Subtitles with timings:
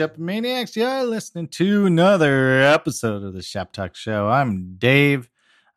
[0.00, 0.76] Shep Maniacs.
[0.76, 4.28] You're listening to another episode of the Shop Talk Show.
[4.30, 5.28] I'm Dave.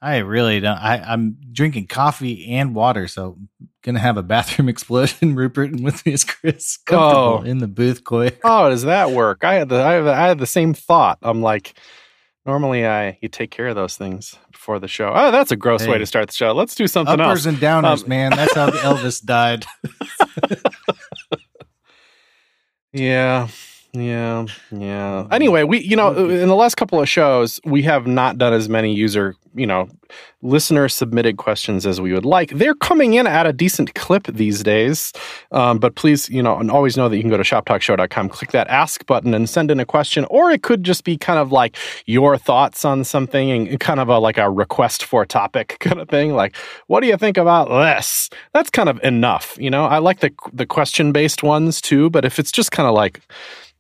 [0.02, 0.78] I really don't.
[0.78, 3.38] I, I'm drinking coffee and water, so
[3.82, 5.36] gonna have a bathroom explosion.
[5.36, 7.44] Rupert and with me is Chris, comfortable Oh.
[7.44, 8.06] in the booth.
[8.06, 8.30] Koi.
[8.46, 9.44] Oh, does that work?
[9.44, 11.18] I had the I had, the- I had the same thought.
[11.22, 11.78] I'm like,
[12.46, 15.12] normally I you take care of those things before the show.
[15.14, 16.54] Oh, that's a gross way to start the show.
[16.54, 17.56] Let's do something Uppers else.
[17.56, 18.32] and downers, Um, man.
[18.32, 19.66] That's how Elvis died.
[22.96, 23.48] Yeah.
[23.96, 25.28] Yeah, yeah.
[25.30, 28.68] Anyway, we you know in the last couple of shows we have not done as
[28.68, 29.88] many user you know
[30.42, 32.50] listener submitted questions as we would like.
[32.50, 35.14] They're coming in at a decent clip these days,
[35.52, 38.50] um, but please you know and always know that you can go to shoptalkshow.com, click
[38.50, 41.52] that ask button, and send in a question, or it could just be kind of
[41.52, 41.78] like
[42.08, 46.02] your thoughts on something and kind of a like a request for a topic kind
[46.02, 46.34] of thing.
[46.34, 46.56] Like,
[46.88, 48.32] what do you think about this?
[48.54, 49.86] That's kind of enough, you know.
[49.86, 53.22] I like the the question based ones too, but if it's just kind of like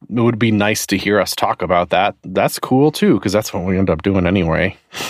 [0.09, 2.15] it would be nice to hear us talk about that.
[2.23, 4.77] That's cool too, because that's what we end up doing anyway.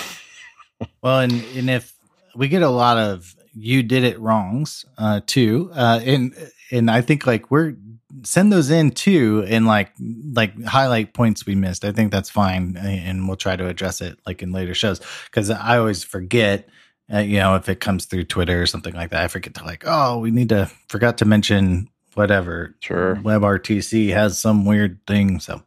[1.02, 1.94] Well, and and if
[2.36, 6.34] we get a lot of you did it wrongs uh too uh and
[6.72, 7.76] and i think like we're
[8.24, 9.92] send those in too and like
[10.34, 14.18] like highlight points we missed i think that's fine and we'll try to address it
[14.26, 16.68] like in later shows because i always forget
[17.14, 19.64] uh, you know if it comes through twitter or something like that i forget to
[19.64, 23.16] like oh we need to forgot to mention whatever Sure.
[23.18, 25.64] webrtc has some weird thing so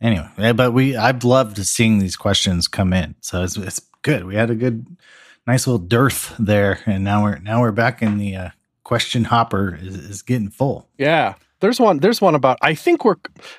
[0.00, 4.34] anyway but we i've loved seeing these questions come in so it's, it's good we
[4.34, 4.86] had a good
[5.46, 8.48] nice little dearth there and now we're now we're back in the uh,
[8.84, 11.34] question hopper is, is getting full Yeah.
[11.62, 11.98] There's one.
[11.98, 12.58] There's one about.
[12.60, 13.14] I think we're.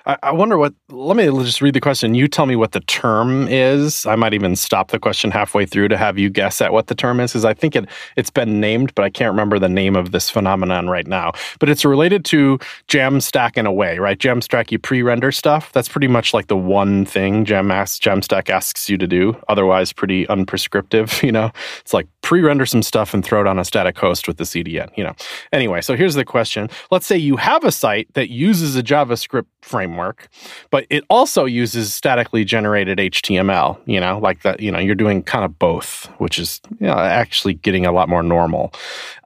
[0.06, 0.74] I, I wonder what.
[0.90, 2.16] Let me just read the question.
[2.16, 4.06] You tell me what the term is.
[4.06, 6.96] I might even stop the question halfway through to have you guess at what the
[6.96, 7.88] term is, because I think it
[8.18, 11.32] it's been named, but I can't remember the name of this phenomenon right now.
[11.60, 12.60] But it's related to
[12.90, 14.20] Jamstack in a way, right?
[14.20, 15.72] Jamstack, you pre-render stuff.
[15.72, 19.42] That's pretty much like the one thing Jam asks, Jamstack asks you to do.
[19.48, 21.24] Otherwise, pretty unprescriptive.
[21.24, 24.36] You know, it's like pre-render some stuff and throw it on a static host with
[24.36, 24.90] the CDN.
[24.98, 25.14] You know.
[25.54, 26.70] Anyway, so here's the question.
[26.92, 30.28] Let's say you have a site that uses a JavaScript framework,
[30.70, 35.24] but it also uses statically generated HTML, you know, like that, you know, you're doing
[35.24, 38.74] kind of both, which is you know, actually getting a lot more normal.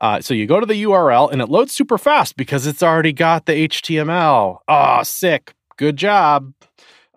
[0.01, 3.13] Uh, so you go to the URL and it loads super fast because it's already
[3.13, 4.59] got the HTML.
[4.67, 5.53] Oh, sick.
[5.77, 6.53] Good job.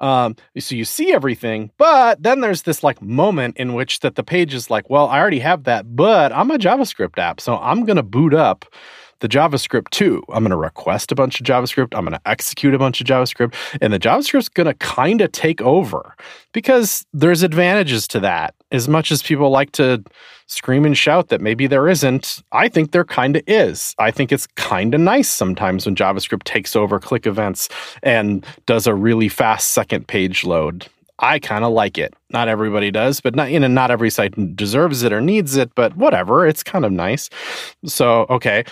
[0.00, 4.22] Um, so you see everything, but then there's this like moment in which that the
[4.22, 7.84] page is like, well, I already have that, but I'm a JavaScript app, so I'm
[7.84, 8.64] gonna boot up
[9.20, 10.22] the JavaScript too.
[10.28, 11.96] I'm going to request a bunch of JavaScript.
[11.96, 13.54] I'm going to execute a bunch of JavaScript.
[13.80, 16.14] And the JavaScript's going to kind of take over
[16.52, 18.54] because there's advantages to that.
[18.72, 20.02] As much as people like to
[20.46, 23.94] scream and shout that maybe there isn't, I think there kind of is.
[23.98, 27.68] I think it's kind of nice sometimes when JavaScript takes over click events
[28.02, 30.86] and does a really fast second page load.
[31.20, 32.14] I kind of like it.
[32.30, 35.74] Not everybody does, but not you know, not every site deserves it or needs it,
[35.74, 37.28] but whatever, it's kind of nice.
[37.84, 38.64] So, okay,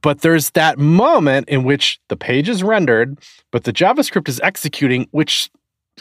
[0.00, 3.18] but there's that moment in which the page is rendered,
[3.50, 5.50] but the JavaScript is executing, which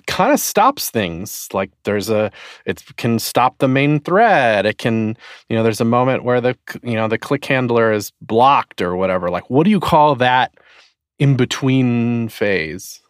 [0.05, 1.47] kind of stops things.
[1.51, 2.31] Like there's a,
[2.65, 4.67] it can stop the main thread.
[4.67, 5.17] It can,
[5.49, 8.95] you know, there's a moment where the, you know, the click handler is blocked or
[8.95, 9.29] whatever.
[9.29, 10.53] Like, what do you call that
[11.17, 13.01] in between phase?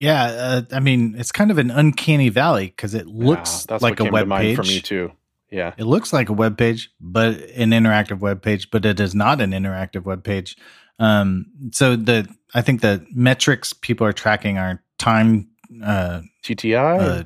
[0.00, 3.82] Yeah uh, i mean it's kind of an uncanny valley because it looks Yeah, that's
[3.82, 5.12] like a web page for me too.
[5.50, 5.74] Yeah.
[5.78, 9.40] It looks like a web page, but an interactive web page, but it is not
[9.40, 10.56] an interactive web page.
[10.98, 15.48] Um, so the I think the metrics people are tracking are time
[15.84, 17.00] uh, TTI.
[17.00, 17.22] uh,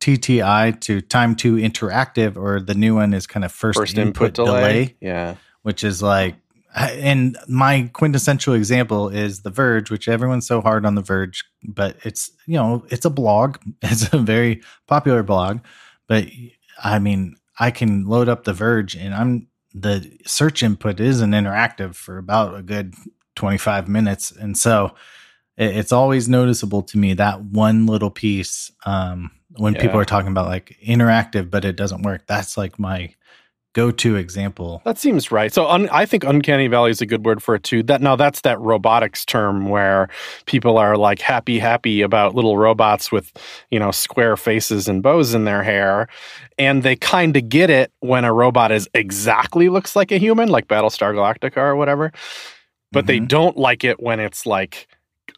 [0.00, 4.34] TTI to time to interactive, or the new one is kind of first, first input,
[4.34, 4.96] delay.
[5.00, 5.36] Yeah.
[5.62, 6.36] which is like.
[6.74, 11.96] And my quintessential example is The Verge, which everyone's so hard on The Verge, but
[12.04, 15.60] it's you know it's a blog, it's a very popular blog,
[16.08, 16.26] but
[16.82, 21.96] I mean I can load up The Verge and I'm the search input isn't interactive
[21.96, 22.94] for about a good
[23.34, 24.30] 25 minutes.
[24.30, 24.94] And so
[25.56, 30.46] it's always noticeable to me that one little piece um, when people are talking about
[30.46, 32.26] like interactive, but it doesn't work.
[32.26, 33.14] That's like my
[33.74, 34.80] go to example.
[34.84, 35.52] That seems right.
[35.52, 37.82] So un, I think uncanny valley is a good word for it too.
[37.82, 40.08] That now that's that robotics term where
[40.46, 43.32] people are like happy happy about little robots with,
[43.70, 46.08] you know, square faces and bows in their hair
[46.56, 50.48] and they kind of get it when a robot is exactly looks like a human
[50.48, 52.12] like Battlestar Galactica or whatever.
[52.92, 53.28] But they Mhm.
[53.28, 54.86] don't like it when it's like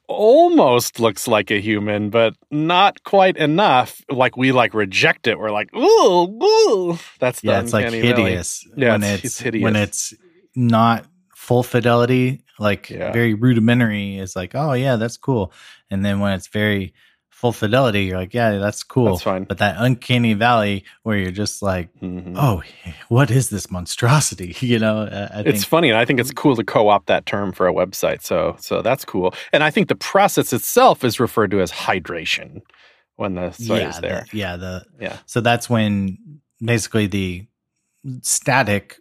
[0.09, 4.01] almost looks like a human, but not quite enough.
[4.11, 5.39] Like we like reject it.
[5.39, 6.99] We're like, ooh, ooh.
[7.19, 8.23] That's yeah, it's like uncanny valley.
[8.31, 9.63] hideous Yeah, when it's- it's, it's hideous.
[9.65, 10.15] when it's
[10.55, 13.13] not full fidelity, like Yeah.
[13.13, 15.53] very rudimentary, is like, oh yeah, that's cool.
[15.91, 16.93] And then when it's very
[17.37, 19.11] full fidelity, you're like, yeah, that's cool.
[19.11, 19.45] That's fine.
[19.45, 22.33] But that uncanny valley where you're just like, Mhm.
[22.35, 22.63] oh,
[23.09, 24.57] what is this monstrosity?
[24.67, 27.27] You know, uh, I think it's funny and i think it's cool to co-opt that
[27.27, 31.21] term for a website so so that's cool and i think the process itself is
[31.21, 32.63] referred to as hydration
[33.17, 36.19] when the site yeah, is there The, yeah, the yeah so that's when
[36.61, 37.47] basically the
[38.23, 38.97] static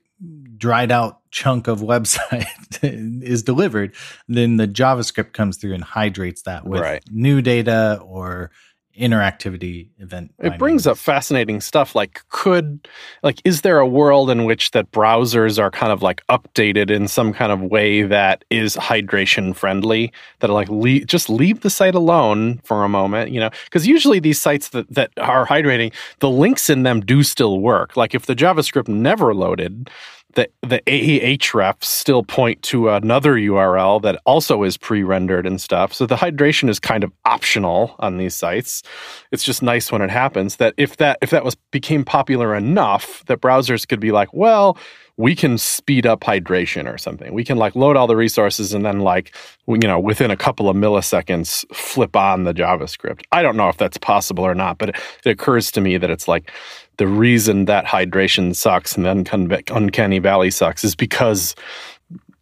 [0.58, 2.46] dried out chunk of website
[3.34, 3.94] is delivered
[4.30, 7.04] then the javascript comes through and hydrates that with Right.
[7.12, 8.52] new data or
[8.98, 12.88] interactivity event it brings up fascinating stuff like could
[13.24, 17.06] like is there a world in which that browsers are kind of like updated in
[17.10, 20.14] some kind of way that is hydration friendly?
[20.40, 23.50] That like le- just leave the site alone for a moment you know?
[23.66, 27.98] Because usually these sites that, that are hydrating the links in them do still work.
[27.98, 29.90] Like if the javascript never loaded
[30.36, 35.94] the the ahrefs still point to another URL that also is pre-rendered and stuff.
[35.94, 38.84] So the hydration is kind of optional on these sites.
[39.32, 43.24] It's just nice when it happens that if that if that was became popular enough
[43.26, 44.78] that browsers could be like, well,
[45.18, 47.34] we can speed up hydration or something.
[47.34, 49.36] We can like load all the resources and then like
[49.68, 53.24] you know within a couple of milliseconds flip on the JavaScript.
[53.32, 56.10] I don't know if that's possible or not, but it, it occurs to me that
[56.10, 56.52] it's like
[56.98, 61.56] the reason that hydration sucks and then Uncanny- uncanny valley sucks is because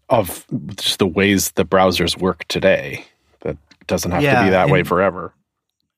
[0.09, 0.45] of
[0.75, 3.05] just the ways the browsers work today.
[3.41, 3.57] That
[3.87, 5.33] doesn't have to be that way forever.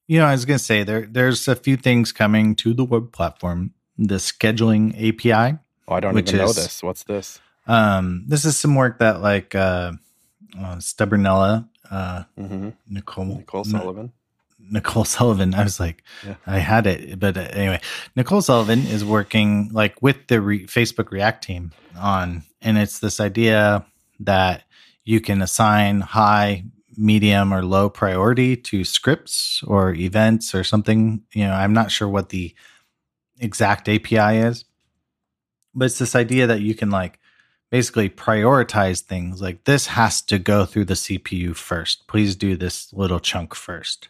[0.07, 2.83] you know i was going to say there there's a few things coming to the
[2.85, 5.57] web platform the scheduling api
[5.87, 6.81] Oh, I don't even know this.
[6.83, 7.39] What's this?
[7.67, 9.91] um this is some work that like uh,
[10.57, 14.11] uh stubbornella uh hmm nicole Nicole Sullivan.
[14.69, 15.53] Nicole Sullivan.
[15.53, 16.35] I was like, Yeah.
[16.45, 17.81] I had it, but uh, anyway,
[18.15, 23.19] Nicole Sullivan is working like with the re- Facebook React team on, and it's this
[23.19, 23.85] idea
[24.21, 24.63] that
[25.03, 26.65] you can assign high,
[26.97, 31.21] medium, or low priority to scripts or events or something.
[31.33, 32.55] You know, I'm not sure what the
[33.39, 34.65] exact API is,
[35.73, 37.19] but it's this idea that you can like
[37.69, 42.07] basically prioritize things like this has to go through the CPU first.
[42.07, 44.07] Please do this little chunk first.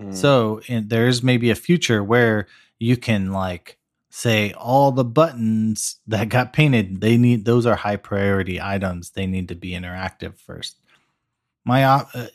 [0.00, 0.14] Mm.
[0.14, 2.46] So there's maybe a future where
[2.78, 3.78] you can like
[4.10, 9.10] say all the buttons that got painted, they need those are high priority items.
[9.10, 10.80] They need to be interactive first.
[11.64, 12.26] My op, uh,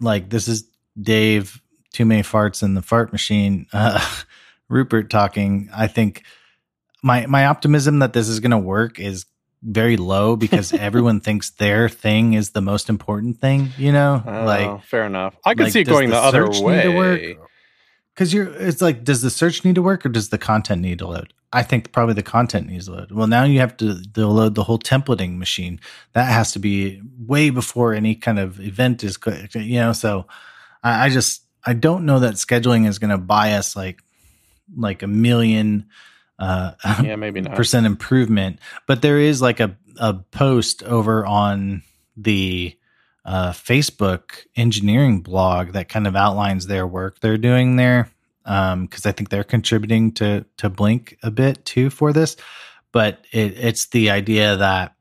[0.00, 0.68] like this is
[1.00, 1.60] Dave.
[1.92, 3.66] Too many farts in the fart machine.
[3.72, 4.00] Uh,
[4.70, 5.68] Rupert talking.
[5.74, 6.24] I think
[7.02, 9.26] my my optimism that this is going to work is
[9.64, 13.70] very low because everyone thinks their thing is the most important thing.
[13.78, 15.36] You know, Oh, like fair enough.
[15.44, 16.76] I could like, see it going the, other way.
[16.76, 17.20] Need to work?
[18.14, 21.00] Because you're, it's like, does the search need to work or does the content need
[21.00, 21.32] to load?
[21.52, 23.12] I think probably the content needs to load.
[23.12, 25.80] Well, now you have to, to load the whole templating machine.
[26.12, 29.18] That has to be way before any kind of event is,
[29.54, 29.92] you know.
[29.92, 30.26] So
[30.82, 34.02] I, I just, I don't know that scheduling is going to buy us like,
[34.76, 35.86] like a million
[36.38, 36.72] uh,
[37.02, 37.54] Yeah, maybe not.
[37.56, 38.58] percent improvement.
[38.86, 41.82] But there is like a, a post over on
[42.16, 42.76] the
[43.24, 48.10] uh, Facebook engineering blog that kind of outlines their work they're doing there.
[48.44, 52.36] Um, Because I think they're contributing to to Blink a bit too for this.
[52.92, 54.94] But it, it's the idea that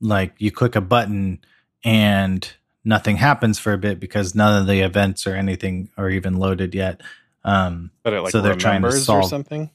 [0.00, 1.38] like you click a button
[1.84, 2.52] and
[2.84, 6.74] nothing happens for a bit because none of the events or anything are even loaded
[6.74, 7.00] yet.
[7.44, 9.70] Um, But it like so they're trying to solve- or something.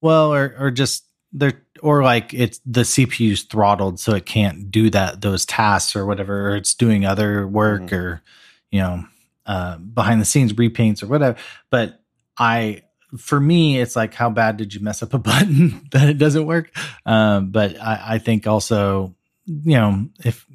[0.00, 4.90] Well, or or just they're or like it's the CPU's throttled so it can't do
[4.90, 7.92] that those tasks or whatever, or it's doing other work Mhm.
[7.92, 8.22] or
[8.70, 9.04] you know
[9.46, 11.38] uh, behind the scenes repaints or whatever.
[11.70, 12.00] But
[12.38, 12.82] I
[13.18, 16.46] for me, it's like how bad did you mess up a button that it doesn't
[16.46, 16.70] work?
[17.06, 19.14] Um, but I, I think also
[19.46, 20.46] you know if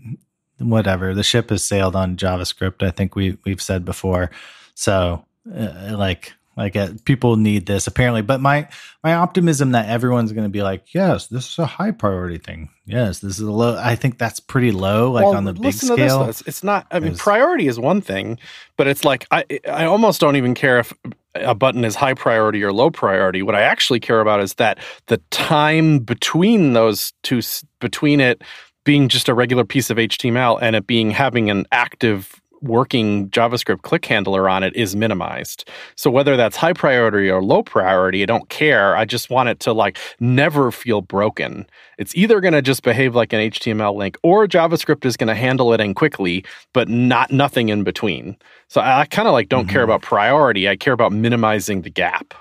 [0.60, 4.32] whatever the ship has sailed on JavaScript, I think we we've said before.
[4.74, 8.68] So uh, like like uh, people need this apparently, but my
[9.04, 12.70] my optimism that everyone's going to be like, yes, this is a high priority thing.
[12.86, 13.78] Yes, this is a low.
[13.78, 16.24] I think that's pretty low, like Well, on the big to this, scale.
[16.46, 16.88] It's, not.
[16.92, 18.40] I mean, priority is one thing,
[18.78, 20.94] but it's like I I almost don't even care if
[21.36, 23.42] a button is high priority or low priority.
[23.42, 27.42] What I actually care about is that the time between those two,
[27.80, 28.42] between it
[28.86, 33.82] being just a regular piece of HTML and it being having an active working JavaScript
[33.84, 35.70] click handler on it is minimized.
[35.96, 38.96] So whether that's high priority or low priority, I don't care.
[38.98, 41.66] I just want it to like never feel broken.
[41.98, 45.36] It's either going to just behave like an HTML link or JavaScript is going to
[45.36, 46.44] handle it in quickly,
[46.74, 48.36] but not nothing in between.
[48.68, 49.86] So I, kind of like don't care Mhm.
[49.86, 50.68] about priority.
[50.68, 52.34] I care about minimizing the gap.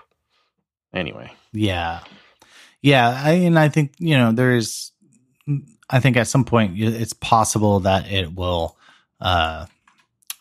[0.92, 2.00] Anyway, Yeah.
[2.82, 3.20] Yeah.
[3.24, 4.92] I, and I think, you know, there's,
[5.90, 8.76] I think at some point it's possible that it will
[9.20, 9.66] uh,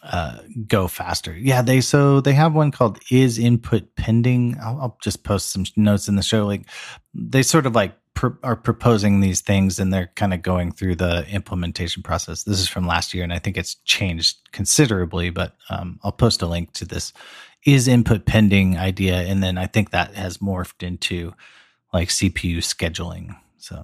[0.04, 1.36] uh, go faster.
[1.36, 4.58] Yeah, they so they have one called is input pending.
[4.62, 6.46] I'll, I'll just post some notes in the show.
[6.46, 6.68] Like
[7.14, 7.96] they sort of like
[8.44, 12.44] are proposing these things and they're kind of going through the implementation process.
[12.44, 15.30] This is from last year, and I think it's changed considerably.
[15.30, 17.14] But um, I'll post a link to this
[17.66, 21.34] is input pending idea, and then I think that has morphed into
[21.94, 23.38] like CPU scheduling.
[23.58, 23.84] So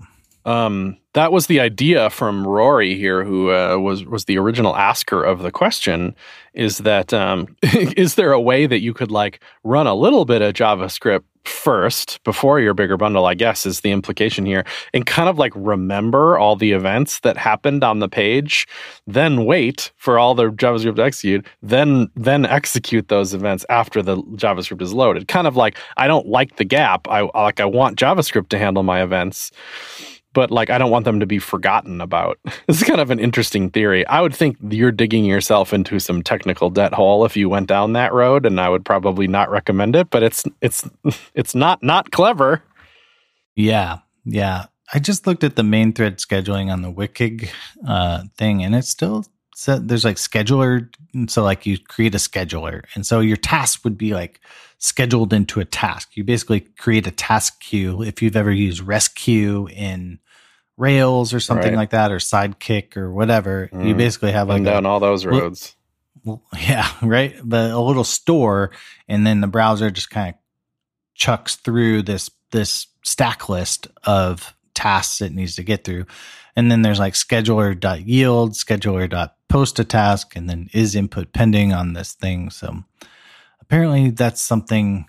[0.50, 5.24] um, that was the idea from Rory here, who uh, was was the original asker
[5.24, 6.16] of the question.
[6.56, 10.42] Is that um, is there a way that you could like run a little bit
[10.42, 13.28] of JavaScript first before your bigger bundle?
[13.28, 17.38] I guess is the implication here, and kind of like remember all the events that
[17.38, 18.68] happened on the page,
[19.06, 24.18] then wait for all the JavaScript to execute, then then execute those events after the
[24.18, 25.28] JavaScript is loaded.
[25.28, 27.08] Kind of like I don't like the gap.
[27.08, 29.52] I like I want JavaScript to handle my events
[30.34, 32.40] but like I don't want them to be forgotten about.
[32.68, 34.06] This is kind of an interesting theory.
[34.06, 37.94] I would think you're digging yourself into some technical debt hole if you went down
[37.94, 40.10] that road, and I would probably not recommend it.
[40.10, 40.88] But it's it's
[41.34, 42.62] it's not not clever.
[43.56, 44.66] Yeah, yeah.
[44.94, 47.50] I just looked at the main thread scheduling on the WICG
[47.88, 50.88] uh, thing, and it's still said there's like scheduler.
[51.28, 54.40] So like you create a scheduler, and so your task would be like
[54.80, 56.16] scheduled into a task.
[56.16, 58.02] You basically create a task queue.
[58.02, 60.20] If you've ever used Resque in
[60.78, 61.78] Rails or something right.
[61.78, 63.88] like that, or Sidekiq or whatever, mm.
[63.88, 65.76] you basically have like down a, all those roads.
[66.24, 67.36] Well, yeah, right.
[67.44, 68.72] But a little store,
[69.08, 70.36] and then the browser just kind of
[71.14, 76.06] chucks through this this stack list of tasks it needs to get through.
[76.56, 82.14] And then there's like scheduler.yield, scheduler.post a task, and then is input pending on this
[82.14, 82.50] thing.
[82.50, 82.84] So
[83.70, 85.06] apparently that's something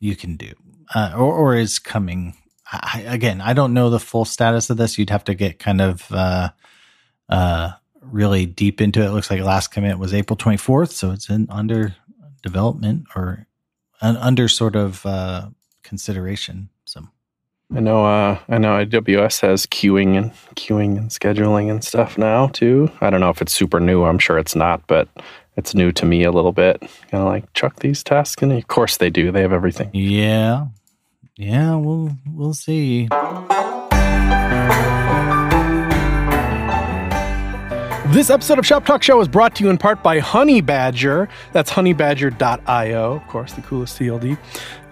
[0.00, 0.52] you can do
[0.94, 2.34] uh, or, or is coming.
[2.70, 4.98] I, again, I don't know the full status of this.
[4.98, 6.48] You'd have to get kind of uh,
[7.28, 9.06] uh, really deep into it.
[9.06, 9.10] it.
[9.12, 11.94] Looks like last commit was April 24th, so it's in under
[12.42, 13.46] development or
[14.00, 15.48] an under sort of uh,
[15.84, 16.70] consideration.
[16.84, 17.06] So
[17.74, 22.48] I know uh, I know AWS has queuing and queuing and scheduling and stuff now
[22.48, 22.90] too.
[23.00, 24.02] I don't know if it's super new.
[24.02, 25.08] I'm sure it's not, but
[25.56, 26.80] it's new to me a little bit.
[26.80, 28.50] Kind of like chuck these tasks in.
[28.50, 29.30] Of course they do.
[29.30, 29.90] They have everything.
[29.92, 30.66] Yeah,
[31.36, 31.76] yeah.
[31.76, 33.08] We'll we'll see.
[38.14, 41.28] This episode of Shop Talk Show is brought to you in part by Honeybadger.
[41.52, 44.38] That's honeybadger.io, of course, the coolest TLD.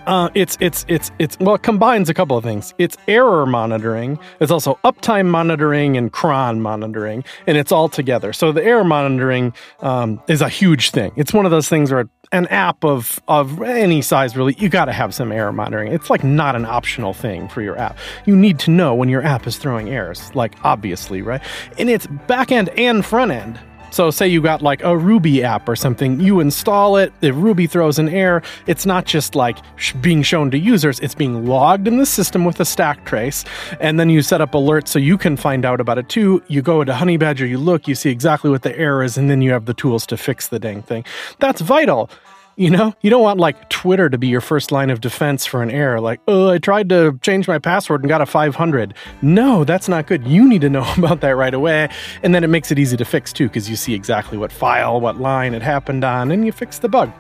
[0.07, 2.75] Uh, it's it's it's it's well, it combines a couple of things.
[2.79, 4.19] It's error monitoring.
[4.41, 8.33] It's also uptime monitoring and cron monitoring, and it's all together.
[8.33, 11.13] So the error monitoring um, is a huge thing.
[11.17, 14.87] It's one of those things where an app of of any size really, you got
[14.87, 15.93] to have some error monitoring.
[15.93, 17.97] It's like not an optional thing for your app.
[18.25, 21.43] You need to know when your app is throwing errors, like obviously, right?
[21.79, 23.61] And it's back end and front end.
[23.93, 27.67] So, say you got like a Ruby app or something, you install it, if Ruby
[27.67, 31.87] throws an error, it's not just like sh- being shown to users, it's being logged
[31.87, 33.45] in the system with a stack trace.
[33.81, 36.43] And then you set up alerts so you can find out about it too.
[36.49, 39.43] You go to Honeybadger, you look, you see exactly what the error is, and then
[39.43, 41.05] you have the tools to fix the dang thing.
[41.39, 42.09] That's vital.
[42.57, 45.63] You know, you don't want like Twitter to be your first line of defense for
[45.63, 46.01] an error.
[46.01, 48.93] Like, oh, I tried to change my password and got a 500.
[49.23, 50.27] No, that's not good.
[50.27, 51.89] You need to know about that right away.
[52.23, 55.01] And then it makes it easy to fix too, because you see exactly what file,
[55.01, 57.11] what line it happened on, and you fix the bug.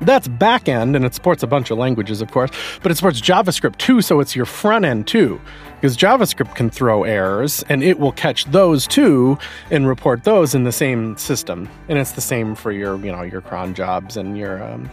[0.00, 2.50] That's back end, and it supports a bunch of languages, of course,
[2.82, 5.40] but it supports JavaScript too, so it's your front end too.
[5.80, 9.38] Because JavaScript can throw errors, and it will catch those too
[9.70, 11.68] and report those in the same system.
[11.88, 14.90] And it's the same for your, you know, your cron jobs and your um,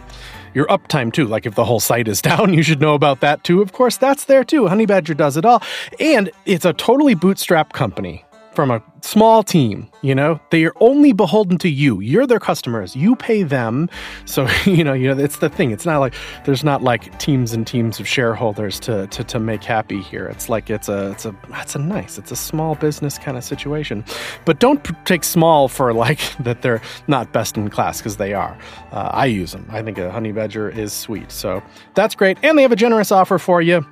[0.54, 1.26] your uptime too.
[1.26, 3.62] Like if the whole site is down, you should know about that too.
[3.62, 4.62] Of course, that's there too.
[4.62, 5.62] Honeybadger does it all,
[6.00, 8.25] and it's a totally bootstrap company
[8.56, 12.00] from a small team, you know, they are only beholden to you.
[12.00, 12.96] You're their customers.
[12.96, 13.88] You pay them.
[14.24, 15.70] So, you know, you know, it's the thing.
[15.70, 16.14] It's not like
[16.46, 20.26] there's not like teams and teams of shareholders to to, to make happy here.
[20.26, 23.44] It's like it's a it's a it's a nice, it's a small business kind of
[23.44, 24.04] situation.
[24.46, 28.56] But don't take small for like that they're not best in class because they are.
[28.90, 29.66] Uh, I use them.
[29.70, 31.30] I think a honey badger is sweet.
[31.30, 31.62] So
[31.94, 32.38] that's great.
[32.42, 33.86] And they have a generous offer for you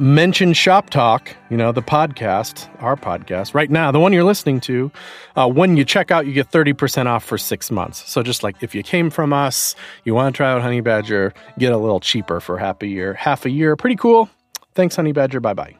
[0.00, 4.60] mention Shop Talk, you know, the podcast, our podcast, right now, the one you're listening
[4.60, 4.90] to.
[5.36, 8.08] Uh, when you check out, you get 30% off for six months.
[8.10, 9.74] So just like if you came from us,
[10.04, 13.14] you want to try out Honeybadger, get a little cheaper for half a year.
[13.14, 14.28] Half a year, pretty cool.
[14.74, 15.40] Thanks, Honeybadger.
[15.40, 15.77] Bye bye.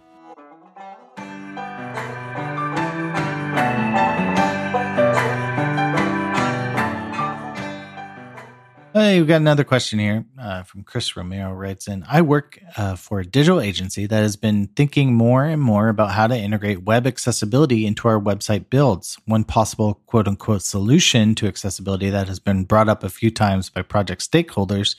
[8.95, 11.53] Hey, we got another question here uh, from Chris Romero.
[11.53, 15.61] Writes in: I work uh, for a digital agency that has been thinking more and
[15.61, 19.19] more about how to integrate web accessibility into our website builds.
[19.27, 23.69] One possible "quote unquote" solution to accessibility that has been brought up a few times
[23.69, 24.97] by project stakeholders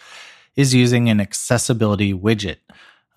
[0.56, 2.58] is using an accessibility widget.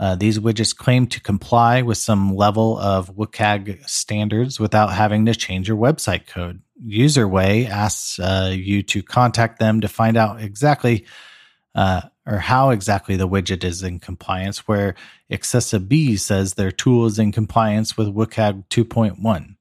[0.01, 5.35] Uh, these widgets claim to comply with some level of WCAG standards without having to
[5.35, 6.63] change your website code.
[6.87, 11.07] Userway asks uh, you to contact them to find out exactly
[11.75, 14.95] uh, or how exactly the widget is in compliance, where
[15.31, 19.57] accessiBe says their tool is in compliance with WCAG 2.1.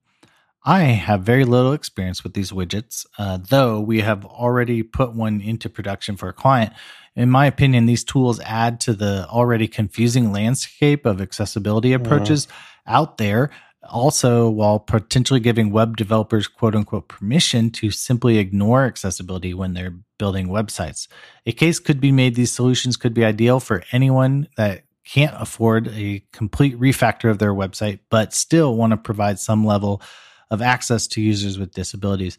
[0.64, 5.42] I have very little experience with these widgets, uh, though we have already put one
[5.42, 6.74] into production for a client.
[7.16, 12.96] In my opinion, these tools add to the already confusing landscape of accessibility approaches yeah.
[12.96, 13.50] out there
[13.92, 19.96] also while potentially giving web developers quote unquote permission to simply ignore accessibility when they're
[20.18, 21.08] building websites.
[21.46, 25.88] A case could be made these solutions could be ideal for anyone that can't afford
[25.90, 30.02] a complete refactor of their website, but still want to provide some level
[30.50, 32.38] of access to users with disabilities.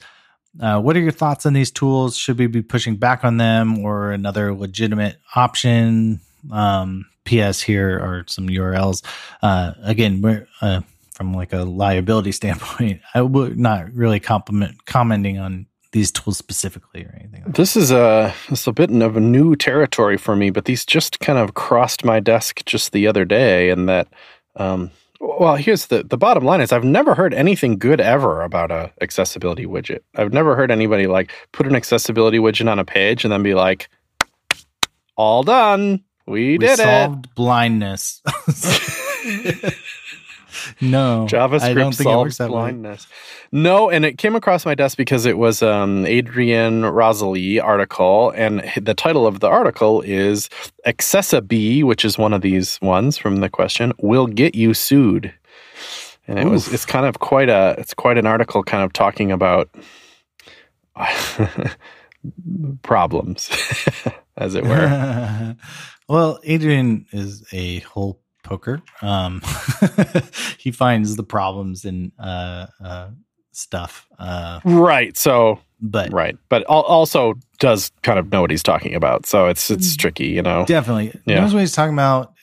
[0.61, 2.17] Uh, what are your thoughts on these tools?
[2.17, 6.21] Should we be pushing back on them or another legitimate option?
[6.51, 9.05] Um, PS here are some URLs.
[9.43, 10.83] Uh, again, we're uh,
[11.15, 17.05] from like a liability standpoint, I would not really compliment commenting on these tools specifically
[17.05, 17.45] or anything.
[17.45, 20.85] Like this is a this a bit of a new territory for me, but these
[20.85, 24.09] just kind of crossed my desk just the other day, and that.
[24.57, 24.91] Um,
[25.21, 28.91] well, here's the the bottom line is I've never heard anything good ever about a
[29.01, 30.01] accessibility widget.
[30.17, 33.55] I've never heard anybody like put an accessibility widget on a page and then be
[33.55, 33.89] like,
[35.17, 38.21] "All done, we, we did solved it." Blindness.
[40.81, 43.09] no, JavaScript solves blindness.
[43.09, 43.61] Way.
[43.61, 48.63] No, and it came across my desk because it was um, Adrian Roselli article, and
[48.81, 50.49] the title of the article is
[50.87, 55.33] "accessiBe," which is one of these ones from the question, "Will get you sued."
[56.27, 56.53] And it Oof.
[56.53, 59.69] was it's kind of quite a it's quite an article, kind of talking about
[62.83, 63.51] problems,
[64.37, 65.57] as it were.
[66.09, 68.22] well, Adrian is a whole
[68.53, 68.83] poker.
[69.01, 69.41] Um,
[70.59, 73.11] he finds the problems in uh, uh,
[73.53, 74.07] stuff.
[74.19, 75.17] Uh, right.
[75.17, 79.27] So, but right, but also does kind of know what he's talking about.
[79.27, 79.99] So it's it's mm.
[79.99, 80.65] tricky, you know.
[80.67, 81.41] Definitely yeah.
[81.41, 82.35] knows what he's talking about.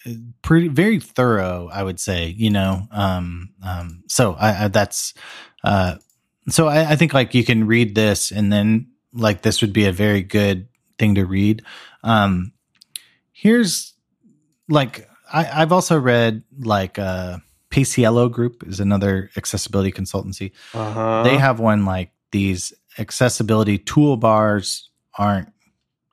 [0.41, 2.28] Pretty very thorough, I would say.
[2.28, 2.88] You know.
[2.91, 3.50] Um.
[3.63, 4.04] Um.
[4.08, 5.13] So I, I that's.
[5.63, 5.95] Uh.
[6.50, 9.86] So I, I think like you can read this and then like this would be
[9.86, 10.67] a very good
[10.98, 11.63] thing to read.
[12.04, 12.54] Um.
[13.32, 13.93] Here's
[14.67, 17.38] like I, have also read like uh,
[17.72, 20.52] Paciello Group is another accessibility consultancy.
[20.74, 21.24] Uh-huh.
[21.24, 24.84] They have one like these accessibility toolbars
[25.18, 25.52] aren't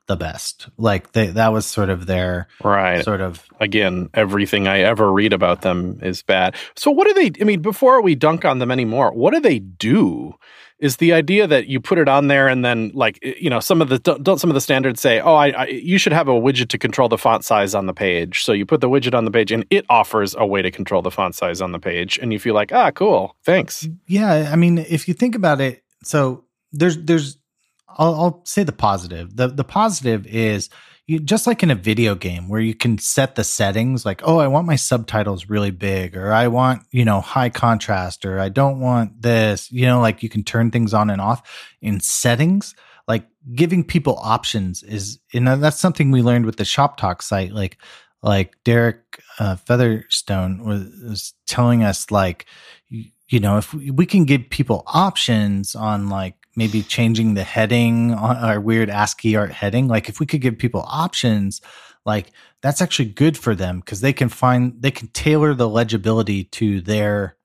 [0.07, 0.69] the best.
[0.77, 5.33] Like they that was sort of their right sort of again everything I ever read
[5.33, 6.55] about them is bad.
[6.75, 7.41] So what do they?
[7.41, 10.35] I mean, before we dunk on them anymore, what do they do?
[10.79, 13.81] Is the idea that you put it on there and then like you know some
[13.81, 16.33] of the don't some of the standards say oh I, I, you should have a
[16.33, 18.43] widget to control the font size on the page.
[18.43, 21.01] So you put the widget on the page and it offers a way to control
[21.01, 23.35] the font size on the page and you feel like ah cool.
[23.43, 23.87] Thanks.
[24.07, 27.37] Yeah i mean if you think about it so there's there's
[27.97, 29.35] I'll, I'll say the positive.
[29.35, 30.69] The the positive is
[31.07, 34.37] you, just like in a video game where you can set the settings like oh
[34.37, 38.49] i want my subtitles really big or i want you know high contrast or i
[38.49, 41.75] don't want this you know like you can turn things on and off.
[41.81, 42.75] In settings
[43.07, 47.53] like giving people options is and that's something we learned with the shop talk site
[47.53, 47.77] like
[48.21, 52.45] like derek uh, featherstone was, was telling us like
[52.89, 58.13] you, know if we, we can give people options on like maybe changing the heading
[58.15, 59.87] our weird ASCII art heading.
[59.87, 61.61] Like if we could give people options,
[62.03, 66.45] like that's actually good for them because they can find they can tailor the legibility
[66.45, 67.37] to their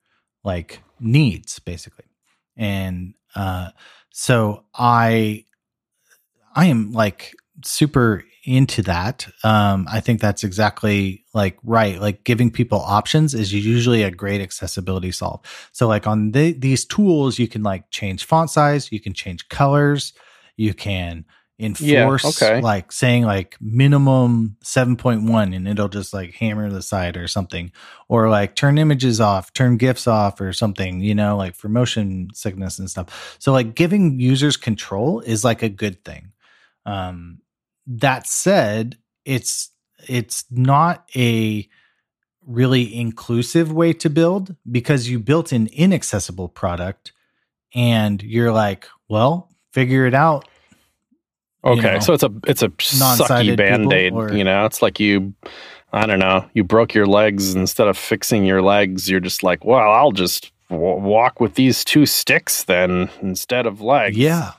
[0.43, 2.05] like needs basically.
[2.57, 3.69] And uh
[4.11, 5.45] so I
[6.55, 9.27] I am like super into that.
[9.43, 11.99] Um, I think that's exactly like right.
[11.99, 15.41] Like giving people options is usually a great accessibility solve.
[15.71, 19.47] So like on the, these tools, you can like change font size, you can change
[19.49, 20.13] colors,
[20.57, 21.25] you can
[21.59, 22.61] enforce yeah, okay.
[22.61, 27.71] like saying like minimum 7.1 and it'll just like hammer the side or something
[28.09, 32.27] or like turn images off turn gifs off or something you know like for motion
[32.33, 36.31] sickness and stuff so like giving users control is like a good thing
[36.87, 37.37] um
[37.87, 39.69] that said, it's
[40.07, 41.67] it's not a
[42.45, 47.13] really inclusive way to build because you built an inaccessible product
[47.73, 50.45] and you're like, well, figure it out
[51.65, 54.13] Okay, know, so it's a it's a sucky band aid.
[54.33, 55.33] You know, it's like you,
[55.93, 59.09] I don't know, you broke your legs instead of fixing your legs.
[59.09, 63.79] You're just like, well, I'll just w- walk with these two sticks then instead of
[63.79, 64.17] legs.
[64.17, 64.51] Yeah,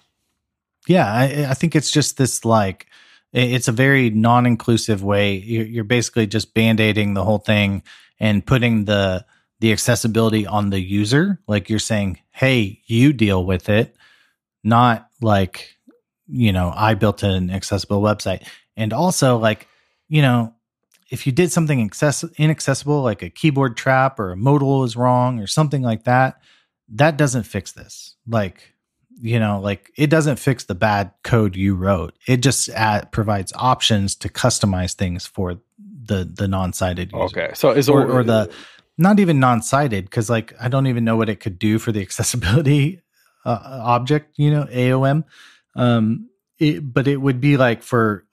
[0.87, 1.13] yeah.
[1.13, 2.87] I, I think it's just this like
[3.35, 5.35] it's a very non-inclusive way.
[5.37, 7.83] You're, basically just band-aiding the whole thing
[8.19, 9.27] and putting the
[9.61, 11.41] the accessibility on the user.
[11.47, 13.97] Like you're saying, hey, you deal with it,
[14.63, 15.75] not like
[16.27, 18.47] you know, I built an accessible website.
[18.77, 19.69] And also, like,
[20.09, 20.55] you know,
[21.11, 25.41] if you did something access- inaccessible, like a keyboard trap or a modal is wrong
[25.41, 26.41] or something like that,
[26.89, 28.17] that doesn't fix this.
[28.27, 28.74] Like,
[29.21, 32.15] you know, like it doesn't fix the bad code you wrote.
[32.27, 37.25] It just add, provides options to customize things for the the non-sighted user.
[37.25, 38.53] Okay, so is or, or the
[38.99, 42.03] not even non-sighted because like I don't even know what it could do for the
[42.09, 43.03] accessibility
[43.45, 44.39] uh, object.
[44.39, 45.25] You know, AOM.
[45.77, 48.27] Um, it, but it would be like for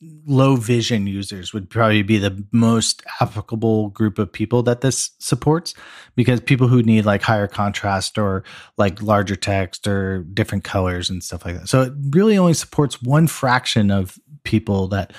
[0.00, 5.74] low vision users would probably be the most applicable group of people that this supports
[6.14, 8.44] because people who need like higher contrast or
[8.76, 11.68] like larger text or different colors and stuff like that.
[11.68, 15.12] So it really only supports one fraction of people that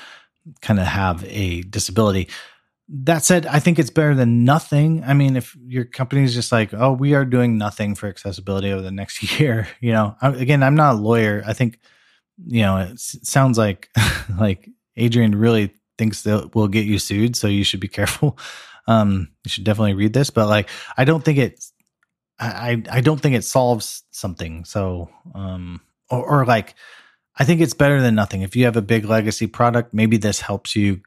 [0.61, 2.29] kind of have a disability.
[2.87, 5.03] That said, I think it's better than nothing.
[5.03, 8.71] I mean, if your company is just like, oh, we are doing nothing for accessibility
[8.71, 11.43] over the next year, you know, again, I'm not a lawyer.
[11.45, 11.79] I think,
[12.45, 13.89] you know, it sounds like,
[14.39, 17.35] like Adrian really thinks that will get you sued.
[17.35, 18.37] So you should be careful.
[18.87, 21.63] Um, you should definitely read this, but like, I don't think it,
[22.39, 24.65] I, I don't think it solves something.
[24.65, 26.75] So, um, or, or like,
[27.37, 28.41] I think it's better than nothing.
[28.41, 31.01] If you have a big legacy product, maybe this helps you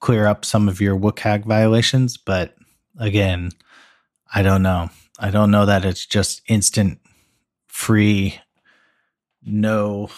[0.00, 2.16] clear up some of your WCAG violations.
[2.16, 2.54] But
[2.98, 3.50] again,
[4.34, 4.90] I don't know.
[5.18, 7.00] I don't know that it's just instant
[7.66, 8.40] free,
[9.44, 10.10] no,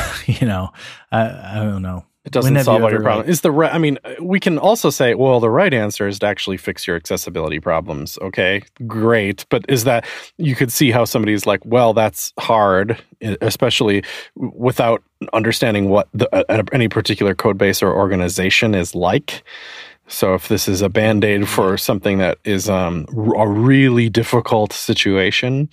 [0.26, 0.70] you know,
[1.10, 2.04] I, I don't know.
[2.24, 3.28] It doesn't solve all your problems.
[3.28, 3.74] Is the right?
[3.74, 6.94] I mean, we can also say, well, the right answer is to actually fix your
[6.94, 8.16] accessibility problems.
[8.22, 10.06] Okay, great, but is that
[10.38, 12.96] you could see how somebody's like, well, that's hard,
[13.40, 14.04] especially
[14.36, 15.02] without
[15.32, 19.42] understanding what the, uh, any particular code base or organization is like.
[20.06, 24.72] So if this is a band aid for something that is um, a really difficult
[24.72, 25.70] situation,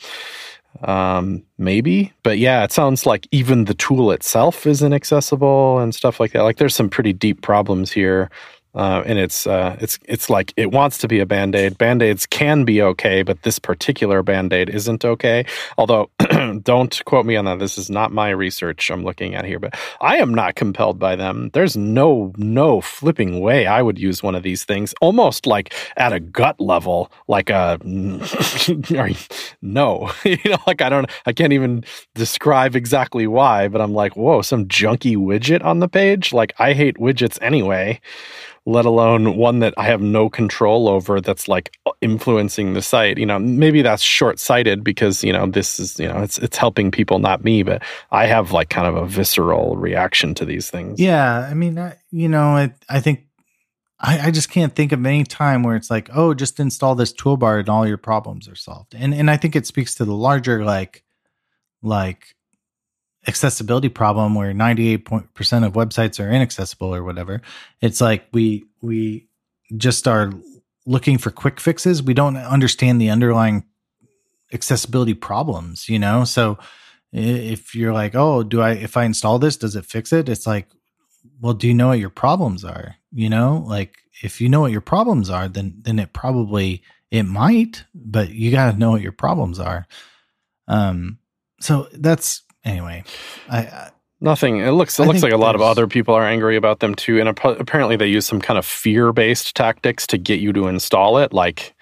[0.84, 6.20] um, maybe but yeah it sounds like even the tool itself is inaccessible and stuff
[6.20, 6.44] like that.
[6.44, 8.30] Like there's some pretty deep problems here
[8.76, 11.78] uh, and it's uh, it's it's like it wants to be a band aid.
[11.78, 15.46] Band aids can be okay, but this particular band aid isn't okay.
[15.78, 16.12] Although,
[16.62, 17.60] don't quote me on that.
[17.60, 21.16] This is not my research I'm looking at here, but I am not compelled by
[21.16, 21.50] them.
[21.54, 24.94] There's no no flipping way I would use one of these things.
[25.02, 28.20] Almost like at a gut level, like a no,
[30.24, 34.44] you know, like I don't, I can't even describe exactly why, but I'm like, whoa,
[34.44, 36.34] some junky widget on the page.
[36.34, 38.00] Like I hate widgets anyway
[38.66, 43.18] let alone one that I have no control over that's like influencing the site.
[43.18, 46.92] You know, maybe that's short-sighted because, you know, this is, you know, it's it's helping
[46.92, 51.00] people not me, but I have like kind of a visceral reaction to these things.
[51.00, 53.26] Yeah, I mean, I, you know, I, I think
[54.00, 57.14] I, I just can't think of any time where it's like, oh, just install this
[57.14, 58.96] toolbar and all your problems are solved.
[58.96, 61.04] And and I think it speaks to the larger like
[61.82, 62.36] like
[63.28, 65.04] accessibility problem where 98%
[65.66, 67.42] of websites are inaccessible or whatever
[67.82, 69.28] it's like we we
[69.76, 70.32] just are
[70.86, 72.02] looking for quick fixes.
[72.02, 73.66] We don't understand the underlying
[74.52, 76.24] accessibility problems you know?
[76.24, 76.58] So
[77.12, 80.30] if you're like oh do i if i install this does it fix it?
[80.30, 80.68] It's like
[81.40, 82.96] well do you know what your problems are?
[83.12, 83.64] You know?
[83.68, 88.30] Like if you know what your problems are then then it probably it might but
[88.30, 89.88] you got to know what your problems are.
[90.68, 91.20] Um
[91.60, 93.04] so that's anyway,
[93.50, 93.92] I, I
[94.22, 94.58] Nothing.
[94.58, 95.00] It looks.
[95.00, 97.30] It I looks like a lot of other people are angry about them too, and
[97.30, 101.74] apparently they use some kind of fear-based tactics to get you to install it, like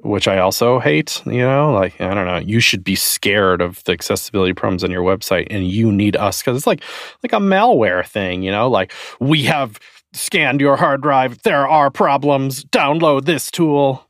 [0.00, 1.22] which I also hate.
[1.24, 2.36] You know, like I don't know.
[2.36, 6.42] You should be scared of the accessibility problems on your website, and you need us
[6.42, 6.82] because it's like
[7.22, 8.42] like a malware thing.
[8.42, 9.80] You know, like we have
[10.12, 11.40] scanned your hard drive.
[11.44, 12.62] There are problems.
[12.66, 14.06] Download this tool.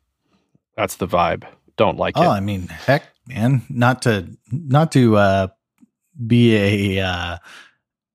[0.76, 1.44] That's the vibe.
[1.76, 2.26] Don't like oh, it.
[2.26, 3.62] Oh, I mean, heck, man.
[3.68, 5.46] Not to not to uh,
[6.24, 7.38] be a uh,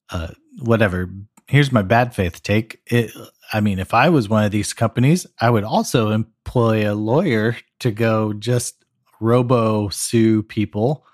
[0.10, 0.28] uh,
[0.60, 1.10] whatever.
[1.48, 2.80] Here's my bad faith take.
[2.86, 3.12] It,
[3.54, 7.58] I mean, if I was one of these companies, I would also employ a lawyer
[7.80, 8.82] to go just
[9.20, 11.06] robo sue people,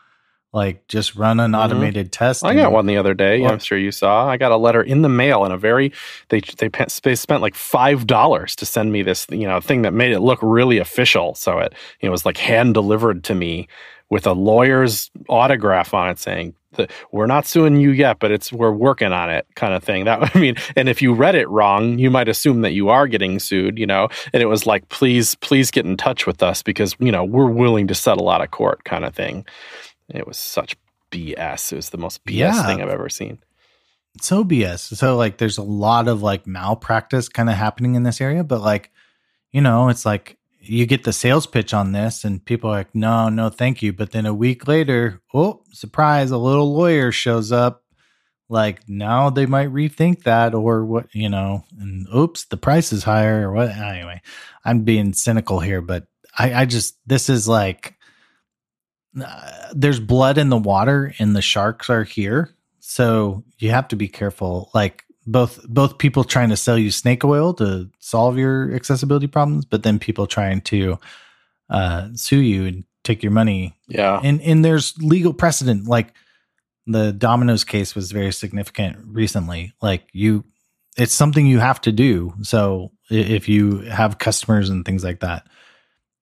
[0.54, 1.62] like just run an mm-hmm.
[1.62, 2.45] automated test.
[2.45, 3.41] I got one the other day.
[3.41, 4.28] Or, I'm sure you saw.
[4.28, 5.91] I got a letter in the mail in a very
[6.30, 6.69] they they
[7.04, 10.19] they spent like five dollars to send me this you know thing that made it
[10.19, 11.34] look really official.
[11.36, 13.67] So it it was like hand delivered to me
[14.10, 18.51] with a lawyer's autograph on it saying the, we're not suing you yet, but it's
[18.51, 20.06] we're working on it kind of thing.
[20.06, 23.08] That I mean, and if you read it wrong, you might assume that you are
[23.08, 24.10] getting sued, you know.
[24.34, 27.49] And it was like, please, please get in touch with us because you know we're
[27.49, 29.45] willing to settle out of court, kind of thing.
[30.10, 30.75] It was such
[31.12, 31.71] BS.
[31.71, 32.65] It was the most BS yeah.
[32.65, 33.39] thing I've ever seen.
[34.21, 34.95] So BS.
[34.95, 38.62] So like, there's a lot of like malpractice kind of happening in this area, but
[38.62, 38.91] like,
[39.51, 40.38] you know, it's like
[40.69, 43.93] you get the sales pitch on this and people are like, no, no, thank you.
[43.93, 47.84] But then a week later, oh, surprise, a little lawyer shows up.
[48.49, 53.03] Like now they might rethink that or what, you know, and oops, the price is
[53.03, 53.69] higher or what.
[53.69, 54.21] Anyway,
[54.63, 57.95] I'm being cynical here, but I, I just, this is like,
[59.21, 62.53] uh, there's blood in the water and the sharks are here.
[62.80, 64.69] So you have to be careful.
[64.73, 69.65] Like both both people trying to sell you snake oil to solve your accessibility problems,
[69.65, 70.97] but then people trying to
[71.69, 73.75] uh, sue you and take your money.
[73.87, 75.85] Yeah, and and there's legal precedent.
[75.87, 76.13] Like
[76.87, 79.73] the Domino's case was very significant recently.
[79.81, 80.45] Like you,
[80.95, 82.33] it's something you have to do.
[82.41, 85.45] So if you have customers and things like that,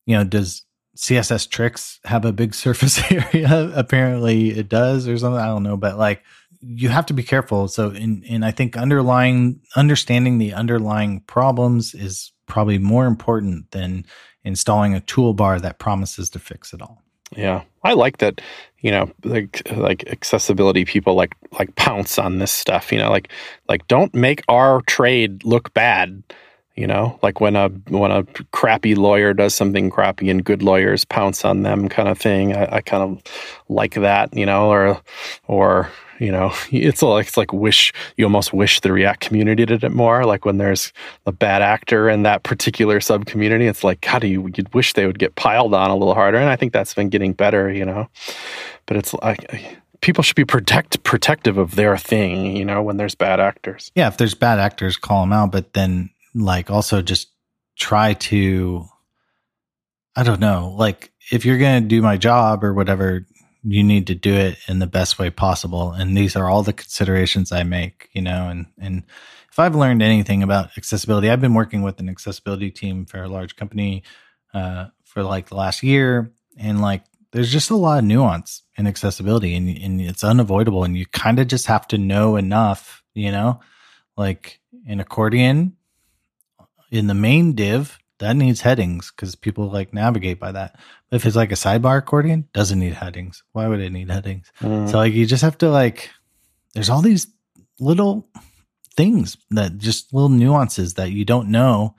[0.07, 0.63] you know, does
[0.97, 3.71] CSS Tricks have a big surface area?
[3.75, 5.39] Apparently, it does, or something.
[5.39, 6.23] I don't know, but like
[6.61, 7.67] you have to be careful.
[7.67, 14.05] So, in, and I think underlying understanding the underlying problems is probably more important than
[14.43, 17.01] installing a toolbar that promises to fix it all.
[17.35, 18.41] Yeah, I like that.
[18.79, 22.91] You know, like like accessibility people like like pounce on this stuff.
[22.91, 23.31] You know, like
[23.67, 26.23] like don't make our trade look bad
[26.75, 27.19] you know?
[27.21, 31.63] Like when a when a crappy lawyer does something crappy and good lawyers pounce on
[31.63, 33.21] them kind of thing i, I kind of
[33.69, 34.69] like that you know?
[34.69, 35.01] Or
[35.47, 39.83] or you know it's like it's like wish you almost wish the react community did
[39.83, 40.25] it more.
[40.25, 40.93] Like when there's
[41.25, 45.05] a bad actor in that particular sub community it's like god you you'd wish they
[45.05, 46.37] would get piled on a little harder.
[46.37, 48.07] And i think that's been getting better you know?
[48.85, 53.15] But it's like people should be protect protective of their thing you know when there's
[53.15, 53.91] bad actors.
[53.95, 57.29] Yeah if there's bad actors call them out but then like also just
[57.77, 58.85] try to
[60.15, 63.25] I don't know, like if you're going to do my job or whatever,
[63.63, 65.91] you need to do it in the best way possible.
[65.91, 69.03] And these are all the considerations I make, you know, and, and
[69.51, 73.27] if I've learned anything about accessibility, I've been working with an accessibility team for a
[73.27, 74.03] large company,
[74.53, 76.31] uh, for like the last year.
[76.57, 80.85] And like, there's just a lot of nuance in accessibility and, and it's unavoidable.
[80.85, 83.59] And you kind of just have to know enough, you know,
[84.15, 85.75] like in accordion,
[86.95, 90.79] in the main div, that needs headings because people like navigate by that.
[91.09, 93.43] But if it's like a sidebar accordion, doesn't need headings.
[93.51, 94.51] Why would it need headings?
[94.61, 94.89] Mm.
[94.89, 96.09] So like you just have to like
[96.73, 97.27] there's all these
[97.79, 98.27] little
[98.95, 101.95] things that just little nuances that you don't know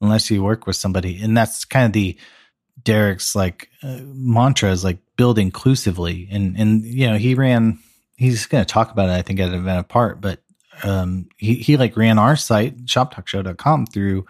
[0.00, 1.22] unless you work with somebody.
[1.22, 2.18] And that's kind of the
[2.82, 6.28] Derek's like uh, mantra is like build inclusively.
[6.30, 7.78] And and you know, he ran
[8.16, 10.40] he's going to talk about it I think at an event apart, but
[10.82, 14.26] um, he, he like ran our site shoptalkshow.com through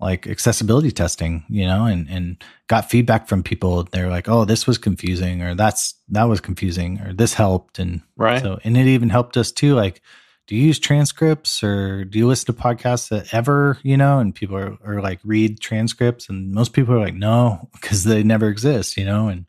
[0.00, 3.84] like accessibility testing, you know, and, and got feedback from people.
[3.84, 7.78] They're like, oh, this was confusing or that's, that was confusing or this helped.
[7.78, 8.42] And right.
[8.42, 9.74] So, and it even helped us too.
[9.74, 10.02] Like,
[10.46, 14.34] do you use transcripts or do you listen to podcasts that ever, you know, and
[14.34, 18.48] people are, are like read transcripts and most people are like, no, because they never
[18.48, 19.46] exist, you know, and,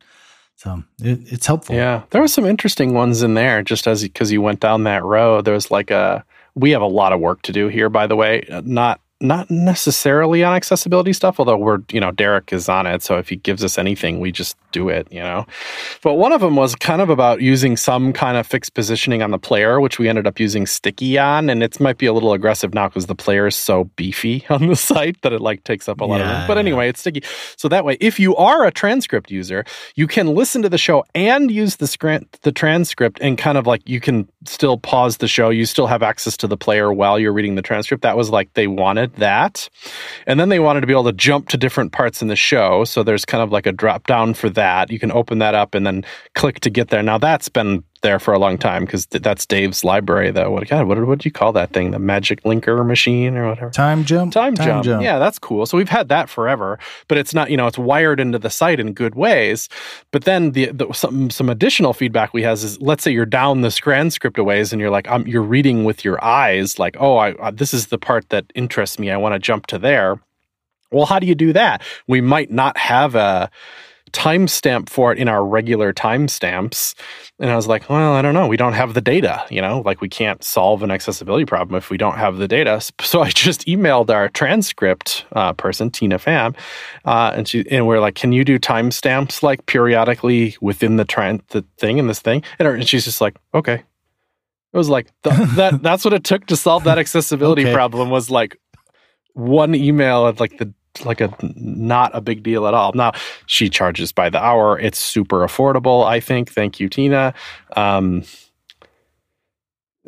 [0.66, 1.76] so it, it's helpful.
[1.76, 3.62] Yeah, there were some interesting ones in there.
[3.62, 6.26] Just as because you went down that road, there was like a.
[6.56, 8.46] We have a lot of work to do here, by the way.
[8.64, 13.04] Not not necessarily on accessibility stuff, although we're, you know, Derek is on it.
[13.04, 15.46] So if he gives us anything, we just do it, you know.
[16.02, 19.32] But one of them was kind of about using some kind of fixed positioning on
[19.32, 21.50] the player, which we ended up using sticky on.
[21.50, 24.68] And it might be a little aggressive now because the player is so beefy on
[24.68, 26.48] the site that it like takes up a lot yeah, of room.
[26.48, 26.90] But anyway, yeah.
[26.90, 27.24] it's sticky.
[27.58, 31.06] So that way, if you are a transcript user, you can listen to the show
[31.16, 35.28] and use the script, the transcript, and kind of like you can still pause the
[35.28, 35.50] show.
[35.50, 38.04] You still have access to the player while you're reading the transcript.
[38.04, 39.70] That was like they wanted that.
[40.28, 42.84] And then they wanted to be able to jump to different parts in the show.
[42.84, 44.92] So there's kind of like a drop down for that.
[44.92, 47.04] You can open that up and then click to get there.
[47.04, 50.52] Now that's been there for a long time because th- that's Dave's library, though.
[50.52, 51.92] What God, what what do you call that thing?
[51.92, 53.72] The magic linker machine or whatever?
[53.72, 54.34] Time jump.
[54.34, 54.86] Time, Time jump.
[54.86, 55.04] jump.
[55.04, 55.66] Yeah, that's cool.
[55.66, 56.78] So we've had that forever,
[57.08, 59.70] but it's not you know it's wired into the site in good ways.
[60.12, 63.62] But then the, the some some additional feedback we has is let's say you're down
[63.62, 67.18] this transcript a ways and you're like um, you're reading with your eyes like oh
[67.18, 69.10] I, uh, this is the part that interests me.
[69.12, 70.20] I want to jump to there.
[70.92, 71.82] Well, how do you do that?
[72.08, 73.50] We might not have a
[74.16, 76.96] timestamp for it in our regular timestamps.
[77.38, 78.48] And I was like, well, I don't know.
[78.48, 81.90] We don't have the data, you know, like we can't solve an accessibility problem if
[81.90, 82.80] we don't have the data.
[83.02, 86.56] So I just emailed our transcript uh, person, Tina Pham,
[87.04, 91.44] uh, and she and we're like, can you do timestamps like periodically within the trend
[91.50, 92.42] the thing and this thing?
[92.58, 93.84] And, her, and she's just like, okay.
[94.74, 95.84] It was like the, that.
[95.84, 97.74] That's what it took to solve that accessibility okay.
[97.74, 98.10] problem.
[98.10, 98.58] Was like
[99.34, 102.94] one email at like the like a not a big deal at all.
[102.94, 103.12] Now
[103.48, 104.80] she charges by the hour.
[104.80, 106.06] It's super affordable.
[106.06, 106.52] I think.
[106.52, 107.34] Thank you, Tina.
[107.76, 108.24] Um,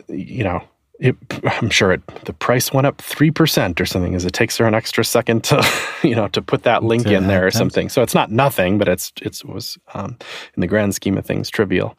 [0.07, 0.63] you know,
[0.99, 4.57] it, I'm sure it, the price went up three percent or something, as it takes
[4.57, 5.65] her an extra second to,
[6.03, 7.89] you know, to put that link in there or something.
[7.89, 10.17] So it's not nothing, but it's it was um,
[10.55, 11.95] in the grand scheme of things trivial.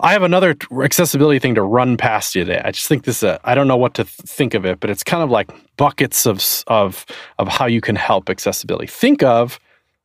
[0.00, 2.62] I have another accessibility thing to run past you today.
[2.64, 3.24] I just think this.
[3.24, 6.44] I don't know what to think of it, but it's kind of like buckets of
[6.68, 7.06] of
[7.38, 8.86] of how you can help accessibility.
[8.86, 9.58] Think of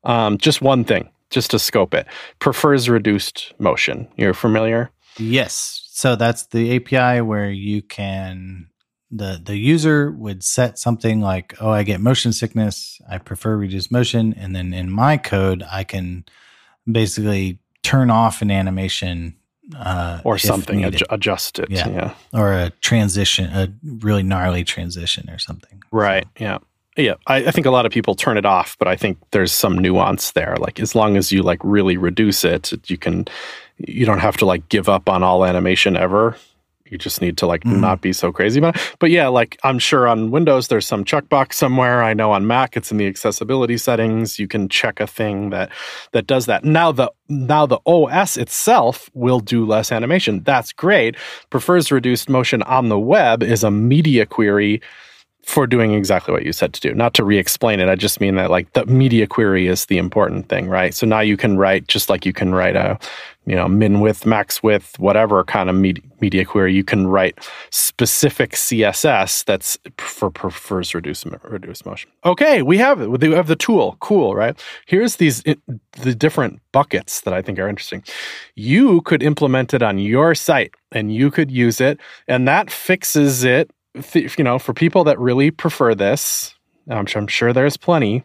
[0.04, 2.08] um, just one thing, just to scope it.
[2.40, 4.08] Prefers reduced motion.
[4.18, 4.90] You're familiar?
[5.18, 5.83] Yes.
[5.96, 8.68] So that's the API where you can
[9.12, 13.00] the the user would set something like, "Oh, I get motion sickness.
[13.08, 16.26] I prefer reduced motion." And then in my code, I can
[16.92, 19.36] basically turn off an animation
[19.78, 21.88] uh, or something ad- adjust it yeah.
[21.90, 22.14] yeah.
[22.34, 26.44] or a transition a really gnarly transition or something right so.
[26.44, 26.58] yeah
[26.98, 29.54] yeah I, I, think a lot of people turn it off but i think there's
[29.54, 33.26] some nuance there like as long as you like really reduce it you can
[33.78, 36.36] you don't have to like give up on all animation ever.
[36.86, 37.80] You just need to like mm.
[37.80, 38.96] not be so crazy about it.
[39.00, 42.04] But yeah, like I'm sure on Windows there's some checkbox somewhere.
[42.04, 44.38] I know on Mac it's in the accessibility settings.
[44.38, 45.72] You can check a thing that
[46.12, 46.64] that does that.
[46.64, 50.44] Now the now the OS itself will do less animation.
[50.44, 51.16] That's great.
[51.50, 54.80] Prefers reduced motion on the web is a media query
[55.44, 56.94] for doing exactly what you said to do.
[56.94, 60.48] Not to re-explain it, I just mean that like the media query is the important
[60.48, 60.94] thing, right?
[60.94, 62.98] So now you can write just like you can write a,
[63.46, 66.74] you know, min width, max width, whatever kind of media, media query.
[66.74, 72.10] You can write specific CSS that's for prefers reduce reduce motion.
[72.24, 73.08] Okay, we have it.
[73.12, 73.98] We have the tool.
[74.00, 74.58] Cool, right?
[74.86, 78.02] Here's these the different buckets that I think are interesting.
[78.56, 83.44] You could implement it on your site, and you could use it, and that fixes
[83.44, 83.70] it
[84.14, 86.56] you know, for people that really prefer this,
[86.90, 88.24] I'm sure, I'm sure there's plenty.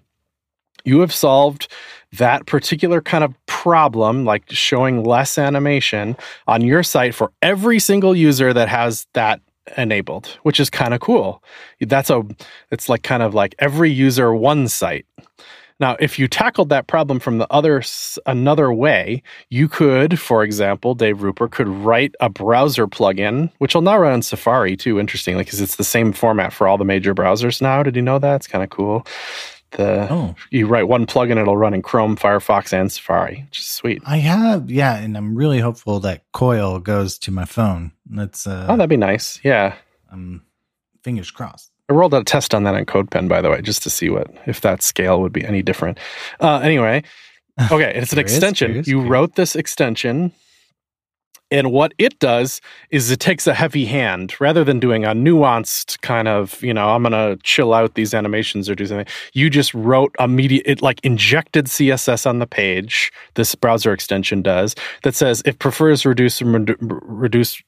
[0.85, 1.68] You have solved
[2.12, 8.16] that particular kind of problem, like showing less animation on your site for every single
[8.16, 9.40] user that has that
[9.76, 11.42] enabled, which is kind of cool.
[11.81, 12.24] That's a,
[12.70, 15.07] it's like kind of like every user one site.
[15.80, 17.82] Now, if you tackled that problem from the other
[18.26, 23.82] another way, you could, for example, Dave Rupert could write a browser plugin, which will
[23.82, 24.98] now run on Safari too.
[24.98, 27.82] Interestingly, because it's the same format for all the major browsers now.
[27.82, 28.36] Did you know that?
[28.36, 29.06] It's kind of cool.
[29.72, 30.34] The oh.
[30.50, 34.02] you write one plugin, it'll run in Chrome, Firefox, and Safari, which is sweet.
[34.06, 37.92] I have, yeah, and I'm really hopeful that Coil goes to my phone.
[38.06, 39.38] That's uh, oh, that'd be nice.
[39.44, 39.74] Yeah,
[40.10, 40.42] um,
[41.02, 41.70] fingers crossed.
[41.88, 44.11] I rolled out a test on that on CodePen, by the way, just to see
[44.11, 45.98] what if that scale would be any different.
[46.38, 47.03] Uh, anyway,
[47.72, 48.83] okay, it's an extension.
[48.87, 50.33] you wrote this extension,
[51.51, 56.01] and what it does is it takes a heavy hand rather than doing a nuanced
[56.03, 59.07] kind of, you know, I'm gonna chill out these animations or do something.
[59.33, 63.11] You just wrote immediate, it like injected CSS on the page.
[63.35, 64.74] This browser extension does
[65.05, 67.62] that says it prefers reduce reduce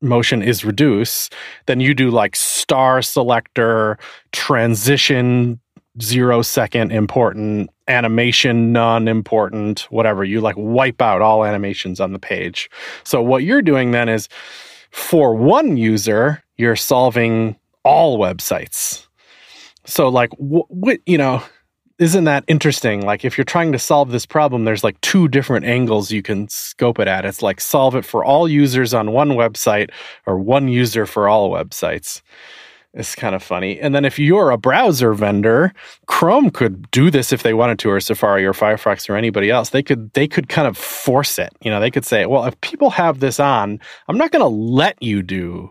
[0.00, 1.30] motion is reduce,
[1.66, 3.98] then you do like star selector,
[4.32, 5.60] transition,
[6.00, 10.24] zero second important, animation none important, whatever.
[10.24, 12.70] You like wipe out all animations on the page.
[13.04, 14.28] So what you're doing then is
[14.90, 19.06] for one user, you're solving all websites.
[19.84, 21.42] So like what you know,
[21.98, 23.04] isn't that interesting?
[23.04, 26.48] Like if you're trying to solve this problem, there's like two different angles you can
[26.48, 27.24] scope it at.
[27.24, 29.90] It's like solve it for all users on one website
[30.24, 32.22] or one user for all websites.
[32.94, 33.78] It's kind of funny.
[33.78, 35.72] And then if you're a browser vendor,
[36.06, 39.70] Chrome could do this if they wanted to, or Safari or Firefox or anybody else.
[39.70, 41.52] They could they could kind of force it.
[41.62, 44.48] You know, they could say, well, if people have this on, I'm not going to
[44.48, 45.70] let you do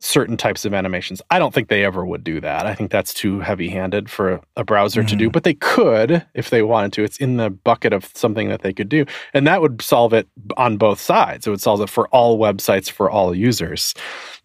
[0.00, 1.20] certain types of animations.
[1.30, 2.66] I don't think they ever would do that.
[2.66, 5.08] I think that's too heavy handed for a browser mm-hmm.
[5.08, 5.32] to do, mm-hmm.
[5.32, 7.02] but they could if they wanted to.
[7.02, 9.04] It's in the bucket of something that they could do.
[9.34, 11.46] And that would solve it on both sides.
[11.46, 13.94] It would solve it for all websites for all users.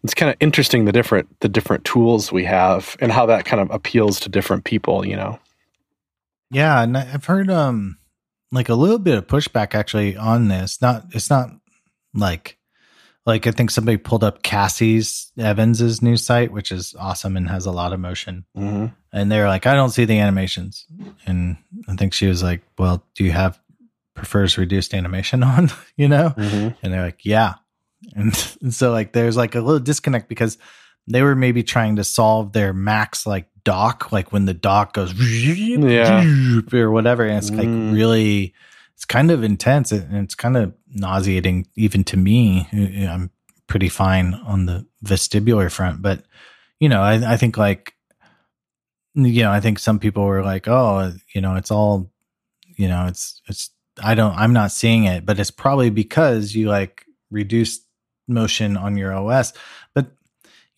[0.02, 3.62] It's kind of interesting the different the different tools we have and how that kind
[3.62, 5.38] of appeals to different people, you know.
[6.50, 7.98] Yeah, and I've heard um
[8.50, 10.82] like a little bit of pushback actually on this.
[10.82, 11.50] Not it's not
[12.12, 12.58] like
[13.26, 17.66] like I think somebody pulled up Cassie's Evans's new site, which is awesome and has
[17.66, 18.44] a lot of motion.
[18.56, 18.86] Mm-hmm.
[19.12, 20.86] And they're like, I don't see the animations.
[21.26, 21.56] And
[21.88, 23.58] I think she was like, Well, do you have
[24.14, 26.34] prefers reduced animation on, you know?
[26.36, 26.68] Mm-hmm.
[26.82, 27.54] And they're like, yeah.
[28.14, 30.58] And, and so like there's like a little disconnect because
[31.06, 35.12] they were maybe trying to solve their max like dock, like when the dock goes
[35.14, 36.24] Yeah.
[36.72, 37.24] or whatever.
[37.24, 37.94] And it's like Mm.
[37.94, 38.54] really,
[39.04, 42.66] it's kind of intense and it's kind of nauseating even to me.
[42.72, 43.30] I'm
[43.66, 46.24] pretty fine on the vestibular front, but
[46.80, 47.92] you know, I, I think like,
[49.14, 52.10] you know, I think some people were like, oh, you know, it's all,
[52.76, 53.68] you know, it's, it's,
[54.02, 57.86] I don't, I'm not seeing it, but it's probably because you like reduced
[58.26, 59.52] motion on your OS.
[59.94, 60.12] But,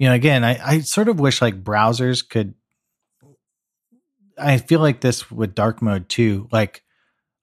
[0.01, 2.55] you know, again, I, I sort of wish like browsers could,
[4.37, 6.49] I feel like this with dark mode too.
[6.51, 6.83] Like,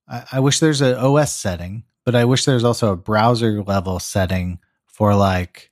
[0.08, 4.00] I, I wish there's an OS setting, but I wish there's also a browser level
[4.00, 5.72] setting for like,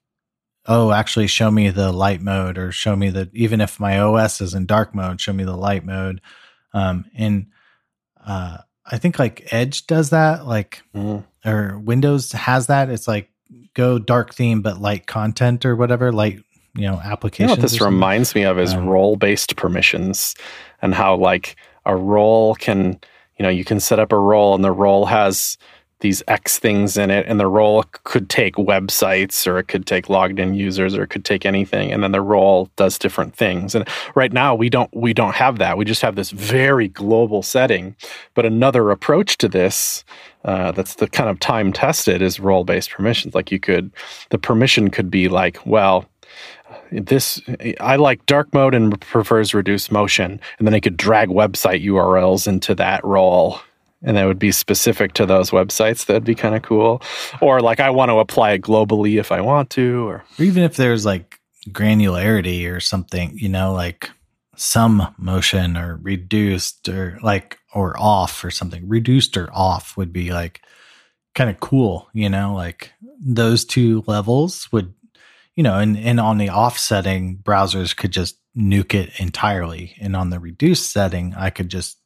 [0.67, 4.41] oh, actually show me the light mode or show me the, even if my OS
[4.41, 6.21] is in dark mode, show me the light mode.
[6.73, 7.47] Um, and,
[8.25, 11.23] uh, I think like Edge does that, like, Mm.
[11.45, 12.89] or Windows has that.
[12.89, 13.29] It's like
[13.73, 16.35] go dark theme, but light content or whatever, light,
[16.75, 17.49] you know, You know applications.
[17.51, 20.35] what this reminds me of is Um, role based permissions
[20.81, 21.55] and how like
[21.85, 22.99] a role can
[23.41, 25.57] you know you can set up a role and the role has
[26.01, 30.09] these X things in it and the role could take websites or it could take
[30.09, 33.73] logged in users or it could take anything and then the role does different things.
[33.73, 35.75] And right now we don't we don't have that.
[35.75, 37.95] We just have this very global setting.
[38.35, 40.03] But another approach to this
[40.45, 43.33] uh, that's the kind of time tested is role based permissions.
[43.33, 43.89] Like you could
[44.29, 46.05] the permission could be like well
[46.91, 47.41] this
[47.79, 52.47] I like dark mode and prefers reduced motion, and then I could drag website URLs
[52.47, 53.59] into that role,
[54.01, 56.05] and that would be specific to those websites.
[56.05, 57.01] That'd be kind of cool.
[57.41, 60.63] Or like I want to apply it globally if I want to, or or even
[60.63, 61.39] if there's like
[61.69, 64.09] granularity or something, you know, like
[64.55, 68.87] some motion or reduced or like or off or something.
[68.87, 70.61] Reduced or off would be like
[71.35, 74.93] kind of cool, you know, like those two levels would,
[75.61, 79.95] you know, and, and on the off setting, browsers could just nuke it entirely.
[80.01, 81.99] And on the reduced setting, I could just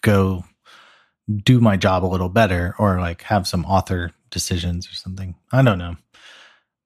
[0.00, 0.44] go
[1.28, 5.34] do my job a little better or like have some author decisions or something.
[5.50, 5.96] I don't know.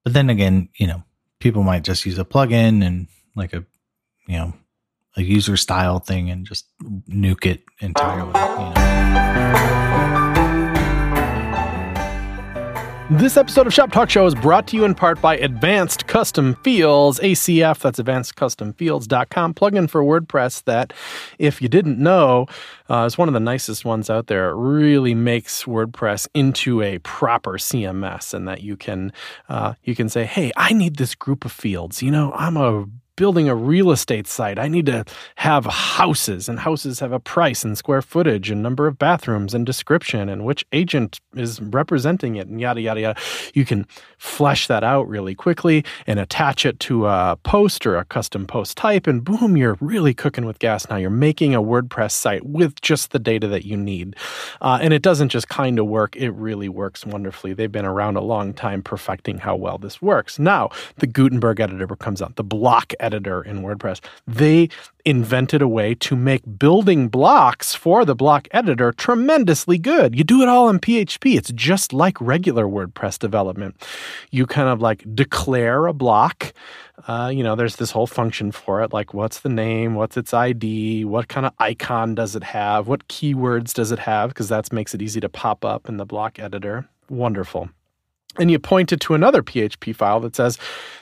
[0.03, 1.03] But then again, you know,
[1.39, 3.63] people might just use a plugin and like a,
[4.27, 4.53] you know,
[5.15, 6.65] a user style thing and just
[7.07, 8.33] nuke it entirely.
[8.33, 9.88] You know.
[13.11, 16.53] This episode of Shop Talk Show is brought to you in part by Advanced Custom
[16.63, 17.79] Fields, ACF.
[17.79, 19.55] That's advancedcustomfields.com.
[19.55, 20.93] Plugin for WordPress that,
[21.39, 22.45] if you didn't know,
[22.87, 24.51] uh, is one of the nicest ones out there.
[24.51, 29.11] It really makes WordPress into a proper CMS, and that you can
[29.49, 32.85] uh, you can say, "Hey, I need this group of fields." You know, I'm a
[33.19, 35.03] building a real estate site, I need to
[35.35, 39.65] have houses, and houses have a price and square footage and number of bathrooms and
[39.65, 43.19] description and which agent is representing it and yada, yada, yada.
[43.53, 43.85] You can
[44.19, 48.77] flesh that out really quickly and attach it to a post or a custom post
[48.77, 50.95] type, and boom, you're really cooking with gas now.
[50.95, 54.15] You're making a WordPress site with just the data that you need.
[54.61, 57.51] Uh, and it doesn't just kind of work, it really works wonderfully.
[57.51, 60.39] They've been around a long time perfecting how well this works.
[60.39, 63.99] Now, the Gutenberg editor comes out, the block editor in WordPress.
[64.27, 64.69] They
[65.05, 70.15] invented a way to make building blocks for the block editor tremendously good.
[70.15, 71.37] You do it all in PHP.
[71.37, 73.81] It's just like regular WordPress development.
[74.31, 76.53] You kind of like declare a block.
[77.07, 80.33] Uh, you know, there's this whole function for it, like what's the name, what's its
[80.33, 84.71] ID, what kind of icon does it have, what keywords does it have, because that
[84.73, 86.87] makes it easy to pop up in the block editor.
[87.09, 87.69] Wonderful
[88.37, 90.57] and you point it to another PHP file that says,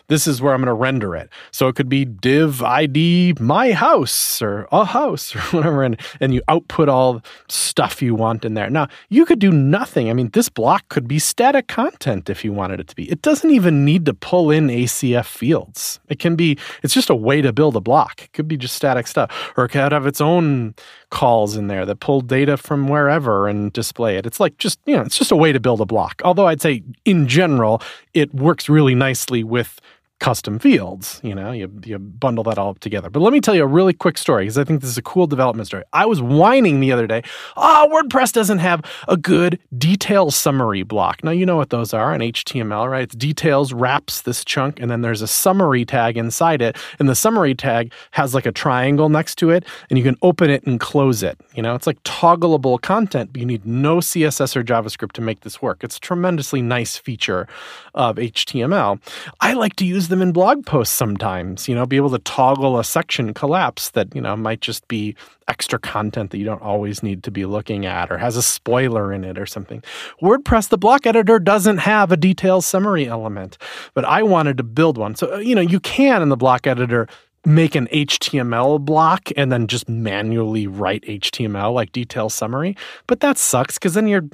[0.07, 1.29] this is where I'm going to render it.
[1.51, 5.83] So it could be div ID my house or a house or whatever.
[5.83, 8.69] And, and you output all stuff you want in there.
[8.69, 10.09] Now, you could do nothing.
[10.09, 13.09] I mean, this block could be static content if you wanted it to be.
[13.11, 15.99] It doesn't even need to pull in ACF fields.
[16.07, 18.23] It can be, it's just a way to build a block.
[18.23, 19.53] It could be just static stuff.
[19.57, 20.75] Or it could have its own
[21.09, 24.25] calls in there that pull data from wherever and display it.
[24.25, 26.21] It's like just, you know, it's just a way to build a block.
[26.23, 27.81] Although I'd say in general,
[28.13, 29.79] it works really nicely with
[30.20, 31.20] custom fields.
[31.24, 33.09] You know, you, you bundle that all up together.
[33.09, 35.01] But let me tell you a really quick story because I think this is a
[35.01, 35.84] cool development story.
[35.93, 37.24] I was whining the other day,
[37.55, 41.24] oh, WordPress doesn't have a good detail summary block.
[41.24, 43.03] Now, you know what those are in HTML, right?
[43.03, 46.78] It's details wraps this chunk, and then there's a summary tag inside it.
[46.99, 50.49] And the summary tag has like a triangle next to it, and you can open
[50.49, 51.39] it and close it.
[51.53, 55.41] You know, it's like toggleable content, but you need no CSS or JavaScript to make
[55.41, 55.84] this work.
[55.84, 57.47] It's a tremendously nice feature
[57.93, 58.99] of HTML.
[59.41, 62.19] I like to use use them in blog posts sometimes, you know, be able to
[62.19, 65.13] toggle a section collapse that, you know, might just be
[65.49, 69.11] extra content that you don't always need to be looking at or has a spoiler
[69.11, 69.83] in it or something.
[70.21, 73.57] WordPress, the block editor, doesn't have a detail summary element,
[73.93, 75.15] but I wanted to build one.
[75.15, 77.07] So, uh, you know, you can in the block editor
[77.47, 82.75] make an HTML block and then just manually write HTML like detail summary.
[83.07, 84.25] But that sucks because then you're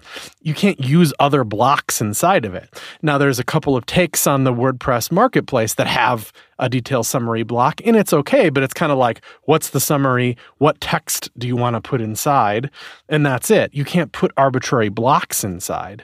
[0.41, 2.81] you can't use other blocks inside of it.
[3.03, 7.43] Now there's a couple of takes on the WordPress marketplace that have a detail summary
[7.43, 10.35] block and it's okay, but it's kind of like what's the summary?
[10.57, 12.71] What text do you want to put inside?
[13.09, 13.75] And that's it.
[13.75, 16.03] You can't put arbitrary blocks inside.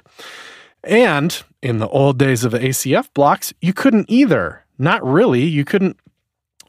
[0.84, 4.64] And in the old days of the ACF blocks, you couldn't either.
[4.78, 5.44] Not really.
[5.44, 5.98] You couldn't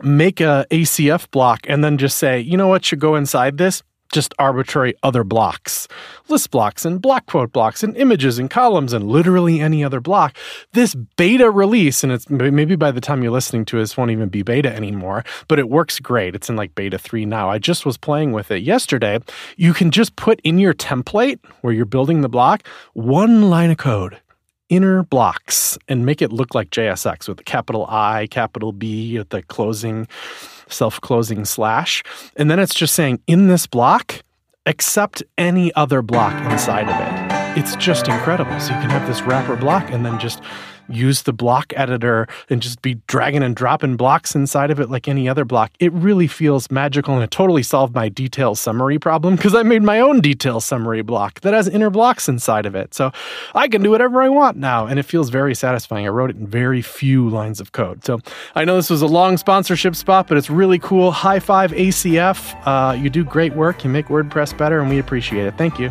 [0.03, 3.83] make a ACF block and then just say, you know what should go inside this?
[4.13, 5.87] Just arbitrary other blocks,
[6.29, 10.37] list blocks and block quote blocks and images and columns and literally any other block.
[10.73, 14.29] This beta release, and it's maybe by the time you're listening to this won't even
[14.29, 16.35] be beta anymore, but it works great.
[16.35, 17.51] It's in like beta three now.
[17.51, 19.21] I just was playing with it yesterday.
[19.57, 23.77] You can just put in your template where you're building the block one line of
[23.77, 24.19] code
[24.71, 29.29] inner blocks and make it look like JSX with a capital I, capital B at
[29.29, 30.09] the closing,
[30.69, 32.03] self closing slash.
[32.37, 34.23] And then it's just saying in this block,
[34.67, 37.59] accept any other block inside of it.
[37.59, 38.59] It's just incredible.
[38.61, 40.41] So you can have this wrapper block and then just
[40.91, 45.09] use the block editor and just be dragging and dropping blocks inside of it like
[45.09, 45.71] any other block.
[45.79, 49.83] It really feels magical and it totally solved my detail summary problem because I made
[49.83, 52.95] my own detail summary block that has inner blocks inside of it.
[52.95, 53.13] So
[53.55, 56.07] I can do whatever I want now and it feels very satisfying.
[56.07, 58.05] I wrote it in very few lines of code.
[58.05, 58.21] So
[58.55, 61.13] I know this was a long sponsorship spot, but it's really cool.
[61.13, 62.55] High five ACF.
[62.67, 63.85] Uh, you do great work.
[63.85, 65.57] You make WordPress better and we appreciate it.
[65.57, 65.91] Thank you.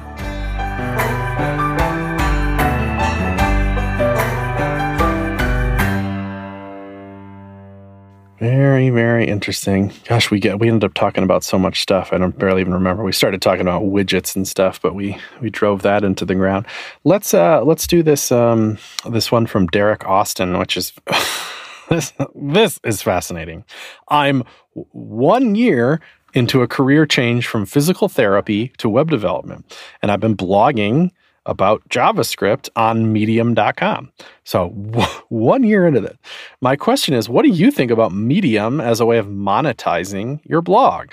[8.40, 9.92] Very, very interesting.
[10.08, 12.14] Gosh, we get we ended up talking about so much stuff.
[12.14, 13.04] I don't barely even remember.
[13.04, 16.66] We started talking about widgets and stuff, but we we drove that into the ground.
[17.04, 18.78] Let's uh let's do this um
[19.10, 20.94] this one from Derek Austin, which is
[21.90, 23.66] this this is fascinating.
[24.08, 26.00] I'm one year
[26.34, 31.12] into a career change from physical therapy to web development, and I've been blogging
[31.50, 34.12] about JavaScript on medium.com.
[34.44, 36.18] So, w- one year into that,
[36.62, 40.62] my question is what do you think about Medium as a way of monetizing your
[40.62, 41.12] blog?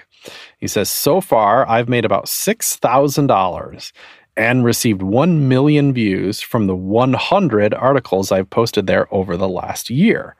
[0.58, 3.92] He says, So far, I've made about $6,000
[4.36, 9.88] and received 1 million views from the 100 articles I've posted there over the last
[9.88, 10.36] year.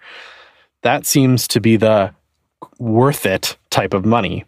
[0.83, 2.15] That seems to be the
[2.79, 4.45] worth it type of money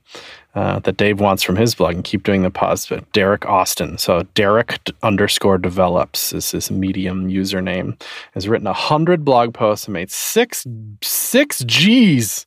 [0.58, 3.04] uh, that Dave wants from his blog and keep doing the positive.
[3.12, 3.96] Derek Austin.
[3.96, 8.00] So Derek underscore develops is his medium username.
[8.34, 10.66] Has written a hundred blog posts and made six
[11.00, 12.44] six G's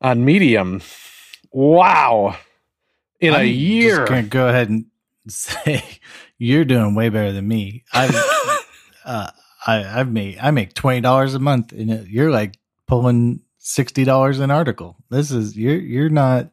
[0.00, 0.82] on Medium.
[1.52, 2.36] Wow.
[3.20, 3.98] In I'm a year.
[3.98, 4.86] Just gonna go ahead and
[5.28, 5.84] say
[6.36, 7.84] you're doing way better than me.
[7.92, 8.12] I've
[9.04, 9.30] uh,
[9.64, 12.56] I, I've made I make twenty dollars a month and you're like
[12.88, 14.96] pulling sixty dollars an article.
[15.10, 16.50] This is you're you're not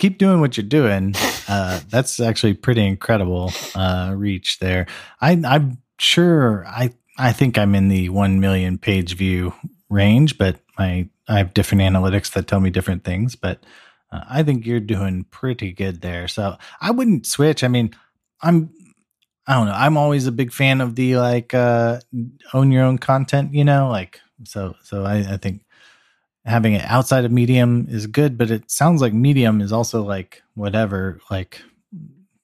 [0.00, 1.14] keep doing what you're doing.
[1.46, 4.86] Uh, that's actually pretty incredible uh, reach there.
[5.20, 9.52] I, I'm sure I I think I'm in the one million page view
[9.88, 13.36] range, but my I have different analytics that tell me different things.
[13.36, 13.62] But
[14.10, 16.26] uh, I think you're doing pretty good there.
[16.28, 17.62] So I wouldn't switch.
[17.62, 17.94] I mean,
[18.40, 18.70] I'm
[19.46, 19.74] I don't know.
[19.74, 22.00] I'm always a big fan of the like uh,
[22.54, 23.52] own your own content.
[23.52, 25.62] You know, like so so I, I think
[26.50, 30.42] having it outside of medium is good but it sounds like medium is also like
[30.54, 31.62] whatever like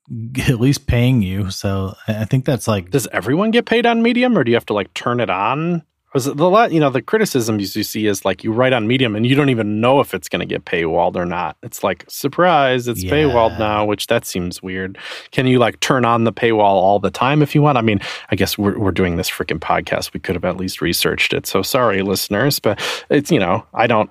[0.49, 1.51] at least paying you.
[1.51, 4.67] So i think that's like does everyone get paid on medium or do you have
[4.67, 5.83] to like turn it on
[6.17, 9.15] was the lot you know the criticisms you see is like you write on medium
[9.15, 11.59] and you don't even know if it's going to get paywalled or not.
[11.63, 13.13] It's like surprise it's yeah.
[13.13, 14.97] paywalled now which that seems weird.
[15.31, 17.77] Can you like turn on the paywall all the time if you want?
[17.77, 18.01] I mean
[18.31, 20.15] i guess we're, we're doing this freaking podcast.
[20.15, 21.47] We could have at least researched it.
[21.47, 24.09] So sorry listeners but it's you know i don't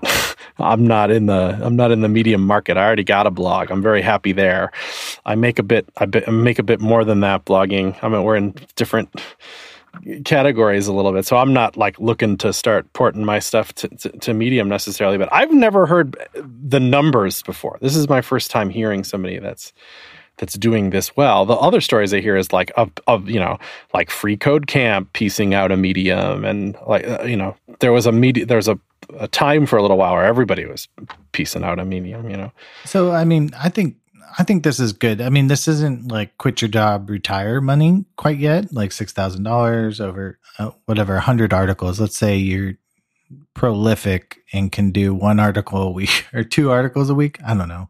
[0.60, 2.78] i'm not in the i'm not in the medium market.
[2.78, 3.72] I already got a blog.
[3.72, 4.72] I'm very happy there.
[5.26, 7.98] I make a bit i make a bit more than that blogging.
[8.04, 9.10] I mean we're in different
[10.24, 11.26] categories a little bit.
[11.26, 15.18] So I'm not like looking to start porting my stuff to, to, to, Medium necessarily,
[15.18, 17.78] but I've never heard the numbers before.
[17.82, 19.74] This is my first time hearing somebody that's
[20.38, 21.46] that's doing this well.
[21.46, 23.58] The other stories I hear is like of, of you know
[23.94, 28.06] like Free Code Camp piecing out a Medium, and like uh, you know there was
[28.06, 28.80] a media there's a
[29.20, 30.88] a time for a little while where everybody was
[31.32, 32.30] piecing out a Medium.
[32.30, 32.52] You know.
[32.84, 33.96] So I mean, I think
[34.38, 35.22] I think this is good.
[35.22, 40.40] I mean, this isn't like quit your job, retire money quite yet, like $6,000 over
[40.60, 42.00] uh, whatever, 100 articles.
[42.00, 42.74] Let's say you're
[43.54, 47.70] prolific and can do one article a week or two articles a week, I don't
[47.70, 47.90] know.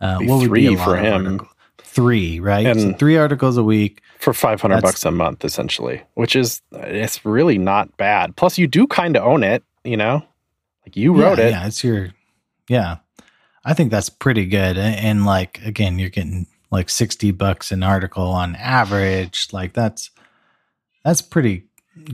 [0.00, 1.26] Uh, what would three be for him?
[1.26, 1.48] Article?
[1.78, 2.66] Three, right?
[2.66, 7.24] And so three articles a week for 500 bucks a month, essentially, which is it's
[7.24, 8.36] really not bad.
[8.36, 10.24] Plus, you do kind of own it, you know,
[10.84, 11.50] like you wrote yeah, it.
[11.50, 12.10] Yeah, it's your,
[12.68, 12.96] yeah.
[13.64, 14.76] I think that's pretty good.
[14.78, 19.48] And like again, you're getting like 60 bucks an article on average.
[19.52, 20.10] Like that's
[21.04, 21.64] that's pretty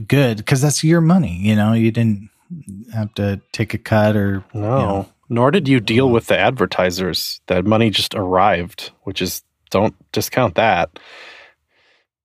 [0.07, 1.37] good because that's your money.
[1.37, 2.29] You know, you didn't
[2.93, 4.61] have to take a cut or no.
[4.61, 7.39] You know, Nor did you deal with the advertisers.
[7.47, 10.99] That money just arrived, which is don't discount that.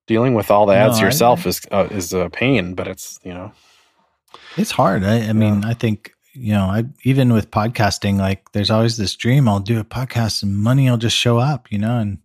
[0.09, 3.20] Dealing with all the ads no, yourself I, is uh, is a pain, but it's
[3.22, 3.53] you know
[4.57, 5.05] it's hard.
[5.05, 9.16] I, I mean, I think you know, I even with podcasting, like there's always this
[9.16, 12.18] dream I'll do a podcast and money will just show up, you know, and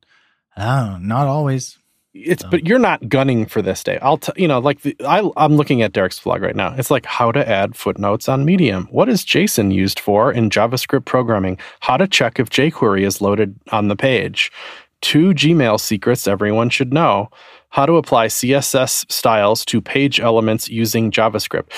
[0.58, 1.78] oh, not always
[2.14, 3.98] it's but you're not gunning for this day.
[4.02, 6.76] I'll tell you know like the, I I'm looking at Derek's vlog right now.
[6.76, 8.88] It's like how to add footnotes on Medium.
[8.92, 11.58] What is JSON used for in JavaScript programming?
[11.80, 14.52] How to check if jQuery is loaded on the page.
[15.00, 17.30] Two Gmail secrets everyone should know.
[17.70, 21.72] How to apply CSS styles to page elements using JavaScript.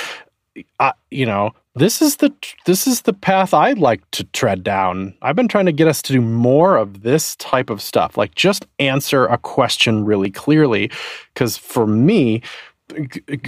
[0.80, 2.32] I, you know, this is the
[2.66, 5.16] this is the path I'd like to tread down.
[5.22, 8.36] I've been trying to get us to do more of this type of stuff, like
[8.36, 10.92] just answer a question really clearly.
[11.34, 12.42] Because for me,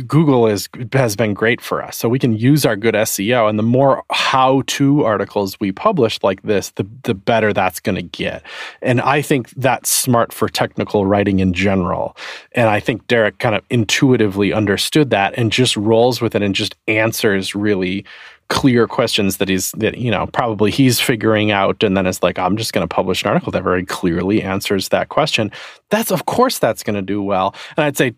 [0.08, 1.98] Google is has been great for us.
[1.98, 6.41] So we can use our good SEO, and the more how-to articles we publish like
[6.43, 8.43] this, the the better that's going to get.
[8.82, 12.16] And I think that's smart for technical writing in general.
[12.54, 16.56] And I think Derek kind of intuitively understood that and just rolls with it and
[16.56, 18.06] just answers really
[18.48, 22.38] clear questions that he's that you know probably he's figuring out and then it's like
[22.38, 25.52] i'm just going to publish an article that very clearly answers that question
[25.89, 28.14] that's of course that's going to do well and i'd say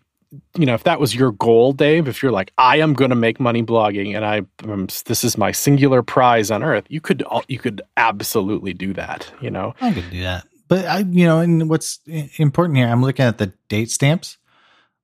[0.56, 3.16] you know, if that was your goal, Dave, if you're like, I am going to
[3.16, 7.24] make money blogging, and I, um, this is my singular prize on earth, you could,
[7.48, 9.32] you could absolutely do that.
[9.40, 12.00] You know, I could do that, but I, you know, and what's
[12.36, 14.36] important here, I'm looking at the date stamps.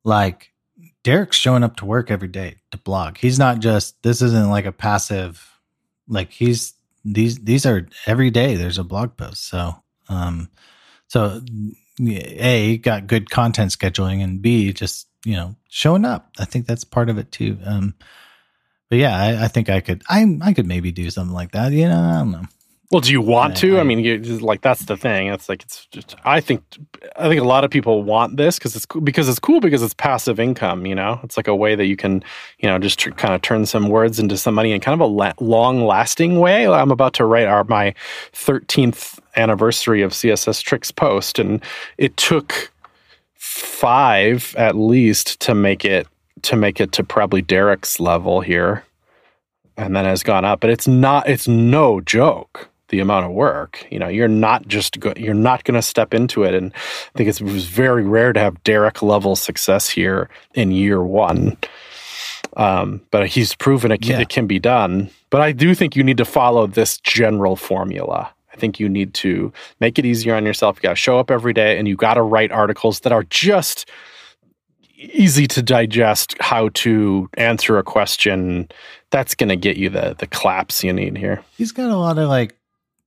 [0.07, 0.53] Like
[1.03, 3.19] Derek's showing up to work every day to blog.
[3.19, 4.03] He's not just.
[4.03, 5.59] This isn't like a passive.
[6.09, 8.57] Like he's these these are every day.
[8.57, 9.47] There's a blog post.
[9.47, 9.75] So,
[10.09, 10.51] um,
[11.09, 11.41] so
[12.01, 16.85] a got good content scheduling and b just you know showing up i think that's
[16.85, 17.95] part of it too um
[18.91, 21.73] but yeah i, I think i could i i could maybe do something like that
[21.73, 22.45] you know i don't know
[22.95, 23.79] well, do you want I, to?
[23.79, 25.27] I, I mean, you, like that's the thing.
[25.27, 26.15] It's like it's just.
[26.25, 26.63] I think
[27.17, 29.95] I think a lot of people want this because it's because it's cool because it's
[29.95, 30.87] passive income.
[30.87, 32.23] You know, it's like a way that you can
[32.59, 35.11] you know just kind of turn some words into some money in kind of a
[35.11, 36.69] la- long lasting way.
[36.69, 37.95] I'm about to write our my
[38.33, 41.63] 13th anniversary of CSS Tricks post, and
[41.99, 42.73] it took
[43.35, 46.07] five at least to make it
[46.43, 48.85] to make it to probably Derek's level here
[49.77, 53.87] and then has gone up but it's not it's no joke the amount of work.
[53.91, 56.55] You know, you're not just go, you're not going to step into it.
[56.55, 61.03] And I think it was very rare to have Derek level success here in year
[61.03, 61.57] one.
[62.57, 64.21] Um, but he's proven it can, yeah.
[64.21, 65.11] it can be done.
[65.31, 68.33] But I do think you need to follow this general formula.
[68.55, 70.77] I think you need to make it easier on yourself.
[70.77, 73.25] You got to show up every day, and you got to write articles that are
[73.25, 73.91] just
[74.97, 76.37] easy to digest.
[76.41, 78.69] How to answer a question
[79.11, 81.43] that's going to get you the the claps you need here.
[81.57, 82.57] He's got a lot of like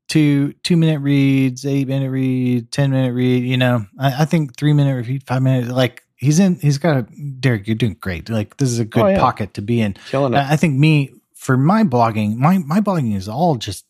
[0.09, 3.43] two two minute reads, eight minute read, ten minute read.
[3.43, 5.73] You know, I, I think three minute read, five minute.
[5.73, 7.01] Like he's in, he's got a
[7.39, 7.67] Derek.
[7.67, 8.29] You're doing great.
[8.29, 9.19] Like this is a good oh, yeah.
[9.19, 9.93] pocket to be in.
[10.09, 10.37] Killing it.
[10.37, 13.85] I, I think me for my blogging, my my blogging is all just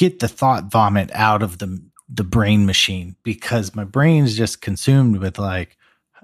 [0.00, 1.78] get the thought vomit out of the
[2.08, 5.76] the brain machine because my brain's just consumed with like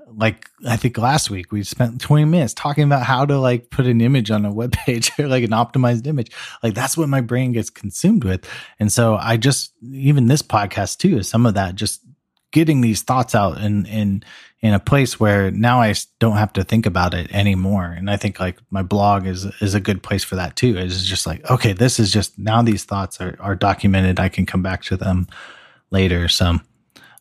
[0.08, 3.84] like I think last week we spent 20 minutes talking about how to like put
[3.84, 6.32] an image on a web page or like an optimized image.
[6.62, 8.48] Like that's what my brain gets consumed with.
[8.80, 12.00] And so I just even this podcast too is some of that just
[12.52, 14.22] getting these thoughts out in in
[14.62, 17.84] in a place where now I don't have to think about it anymore.
[17.84, 20.76] And I think like my blog is is a good place for that too.
[20.76, 24.18] It's just like okay, this is just now these thoughts are are documented.
[24.18, 25.28] I can come back to them
[25.90, 26.28] later.
[26.28, 26.58] So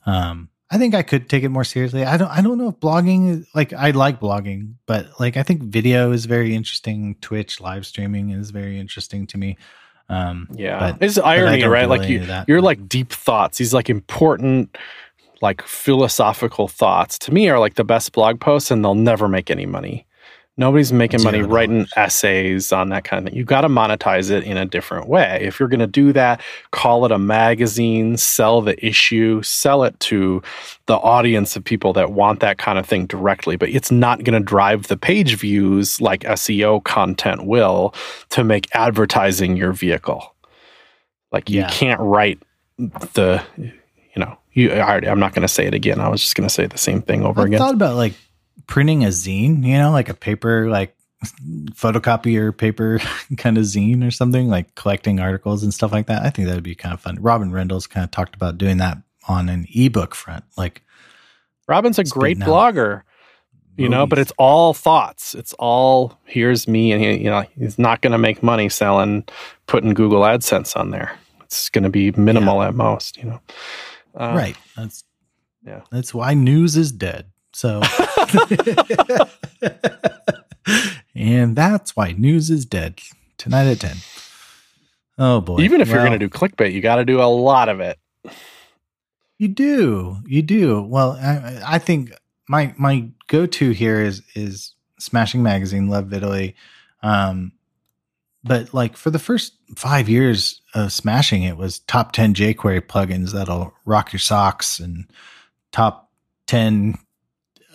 [0.05, 2.03] um I think I could take it more seriously.
[2.03, 5.61] I don't I don't know if blogging like I like blogging, but like I think
[5.61, 7.15] video is very interesting.
[7.21, 9.57] Twitch live streaming is very interesting to me.
[10.09, 10.79] Um yeah.
[10.79, 11.87] But, it's irony, right?
[11.87, 13.57] Like you you're like deep thoughts.
[13.57, 14.75] These like important
[15.45, 19.51] like philosophical thoughts to me are like the best blog posts and they'll never make
[19.51, 20.05] any money.
[20.57, 23.37] Nobody's making money Zero writing essays on that kind of thing.
[23.37, 25.39] You got to monetize it in a different way.
[25.43, 26.41] If you're going to do that,
[26.71, 30.41] call it a magazine, sell the issue, sell it to
[30.87, 33.57] the audience of people that want that kind of thing directly.
[33.57, 37.93] But it's not going to drive the page views like SEO content will
[38.29, 40.33] to make advertising your vehicle.
[41.33, 41.69] Like you Yeah.
[41.69, 42.39] can't write
[42.77, 43.43] the,
[44.55, 44.71] you.
[44.71, 45.99] I, I'm not going to say it again.
[45.99, 47.53] I was just going to say the same thing over again.
[47.53, 47.59] I again.
[47.59, 48.13] thought about like
[48.67, 50.95] printing a zine, you know, like a paper, like
[51.71, 52.99] photocopier paper
[53.37, 56.23] kind of zine or something, like collecting articles and stuff like that.
[56.23, 57.17] I think that would be kind of fun.
[57.21, 58.97] Robin Rendle's kind of talked about doing that
[59.27, 60.43] on an ebook front.
[60.57, 60.83] Like,
[61.67, 63.01] Robin's a great blogger,
[63.75, 65.33] you know, but it's all thoughts.
[65.33, 69.25] It's all here's me, and he, you know, he's not going to make money selling,
[69.65, 71.17] putting Google AdSense on there.
[71.43, 73.41] It's going to be minimal at most, you know.
[74.15, 74.57] Uh, right.
[74.75, 75.03] That's,
[75.65, 75.81] yeah.
[75.91, 77.31] that's why news is dead.
[77.53, 77.81] So,
[81.15, 82.99] and that's why news is dead
[83.37, 83.95] tonight at 10.
[85.17, 85.61] Oh boy.
[85.61, 87.97] Even if you're going to do clickbait, you got to do a lot of it.
[89.37, 90.81] You do, you do.
[90.81, 92.13] Well, I, I think
[92.47, 96.53] my my go to here is is Smashing Magazine, Love Vitaly,
[97.03, 97.51] um,
[98.45, 103.31] but like for the first five years of Smashing, it was top ten jQuery plugins
[103.31, 105.05] that'll rock your socks, and
[105.71, 106.11] top
[106.47, 106.95] ten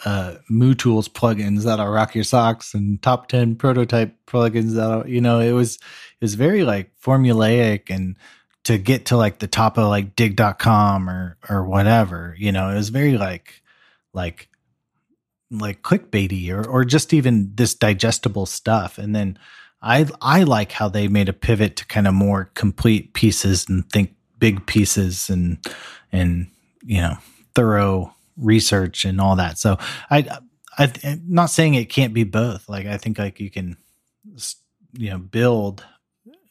[0.04, 5.40] uh, MooTools plugins that'll rock your socks, and top ten prototype plugins that'll you know
[5.40, 8.16] it was it was very like formulaic and
[8.62, 12.74] to get to like the top of like digg.com or or whatever you know it
[12.74, 13.62] was very like
[14.12, 14.50] like
[15.50, 18.98] like clickbaity or or just even this digestible stuff.
[18.98, 19.38] And then
[19.82, 23.88] i i like how they made a pivot to kind of more complete pieces and
[23.90, 25.58] think big pieces and
[26.10, 26.48] and
[26.82, 27.16] you know
[27.54, 29.58] thorough research and all that.
[29.58, 29.76] So
[30.10, 30.26] i
[30.78, 32.68] i i'm not saying it can't be both.
[32.68, 33.76] Like i think like you can
[34.94, 35.84] you know build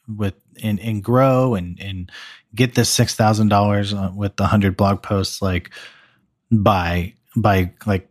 [0.08, 2.12] with and and grow and and
[2.56, 5.72] get this six thousand dollars uh, with the hundred blog posts like
[6.52, 8.09] by by like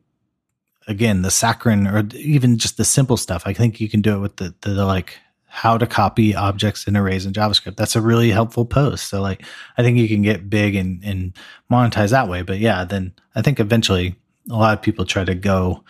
[0.89, 3.43] again the saccharin or even just the simple stuff.
[3.47, 6.97] I think you can do it with the the, like how to copy objects in
[6.97, 7.77] arrays in JavaScript.
[7.77, 9.09] That's a really helpful post.
[9.09, 9.45] So like
[9.77, 11.35] I think you can get big and and
[11.71, 12.43] monetize that way.
[12.43, 14.17] But yeah, then I think eventually
[14.51, 15.85] a lot of people try to go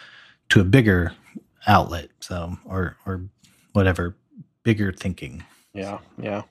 [0.50, 1.12] to a bigger
[1.66, 2.10] outlet.
[2.20, 3.24] So or or
[3.72, 4.16] whatever
[4.64, 5.44] bigger thinking.
[5.72, 6.42] Yeah, yeah.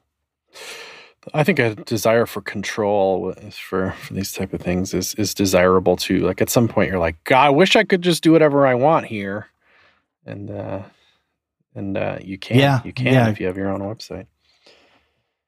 [1.34, 5.96] I think a desire for control for, for these type of things is is desirable
[5.96, 6.20] too.
[6.20, 8.76] Like at some point, you're like, God, I wish I could just do whatever I
[8.76, 9.48] want here,
[10.26, 10.82] and uh,
[11.76, 13.30] and uh, you can, Yeah, you can yeah.
[13.30, 14.28] if you have your own website.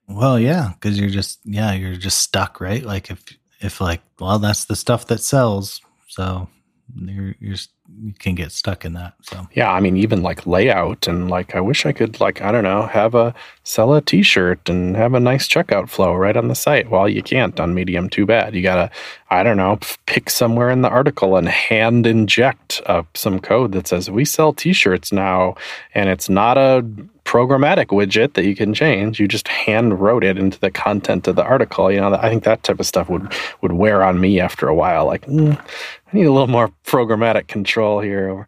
[0.07, 2.83] Well, yeah, because you're just yeah, you're just stuck, right?
[2.83, 3.23] Like if
[3.59, 6.49] if like well, that's the stuff that sells, so
[6.95, 7.55] you're you're
[8.01, 9.13] you can get stuck in that.
[9.21, 12.51] So Yeah, I mean, even like layout and like, I wish I could like, I
[12.51, 13.33] don't know, have a
[13.63, 16.89] sell a T-shirt and have a nice checkout flow right on the site.
[16.89, 18.09] Well, you can't on Medium.
[18.09, 18.55] Too bad.
[18.55, 18.91] You gotta,
[19.29, 22.81] I don't know, pick somewhere in the article and hand inject
[23.15, 25.55] some code that says we sell T-shirts now,
[25.93, 26.85] and it's not a
[27.29, 29.19] programmatic widget that you can change.
[29.19, 31.91] You just hand wrote it into the content of the article.
[31.91, 34.73] You know, I think that type of stuff would would wear on me after a
[34.73, 35.05] while.
[35.05, 38.47] Like, mm, I need a little more programmatic control here.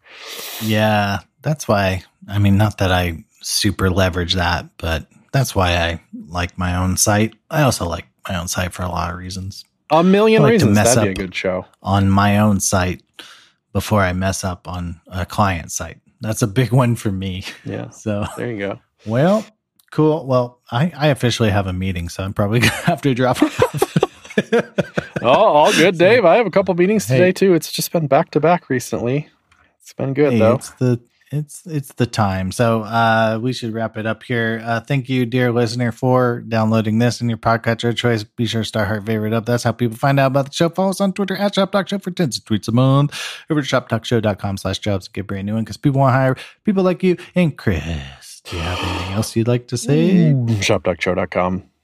[0.64, 2.04] Yeah, that's why.
[2.28, 6.98] I mean, not that I super leverage that, but that's why I like my own
[6.98, 7.36] site.
[7.52, 9.64] I also like my own site for a lot of reasons.
[9.92, 10.76] A million like to reasons.
[10.76, 11.68] mess That'd be a good show.
[11.84, 13.04] On my own site
[13.74, 16.00] before I mess up on a client site.
[16.22, 17.44] That's a big one for me.
[17.66, 17.90] Yeah.
[17.92, 18.80] So There you go.
[19.06, 19.46] Well,
[19.92, 20.26] cool.
[20.26, 23.98] Well, I, I officially have a meeting, so I'm probably gonna have to drop off.
[25.24, 26.26] Oh, all good, Dave.
[26.26, 27.18] I have a couple meetings Hey.
[27.18, 27.54] today too.
[27.54, 29.28] It's just been back to back recently.
[29.82, 30.54] It's been good Hey, though.
[30.56, 31.00] it's the
[31.32, 32.52] it's it's the time.
[32.52, 34.62] So uh we should wrap it up here.
[34.64, 38.24] Uh thank you, dear listener, for downloading this in your podcatcher of choice.
[38.24, 39.46] Be sure to star heart favorite up.
[39.46, 40.70] That's how people find out about the show.
[40.70, 43.18] Follow us on Twitter at Shop Talk Show for tens of tweets a month.
[43.50, 46.18] Over to shop talk shoptalkshow.com slash jobs get brand new one because people want to
[46.18, 48.42] hire people like you and Chris.
[48.44, 50.34] Do you have anything else you'd like to say?
[50.62, 51.71] shop talk Shoptalkshow.com.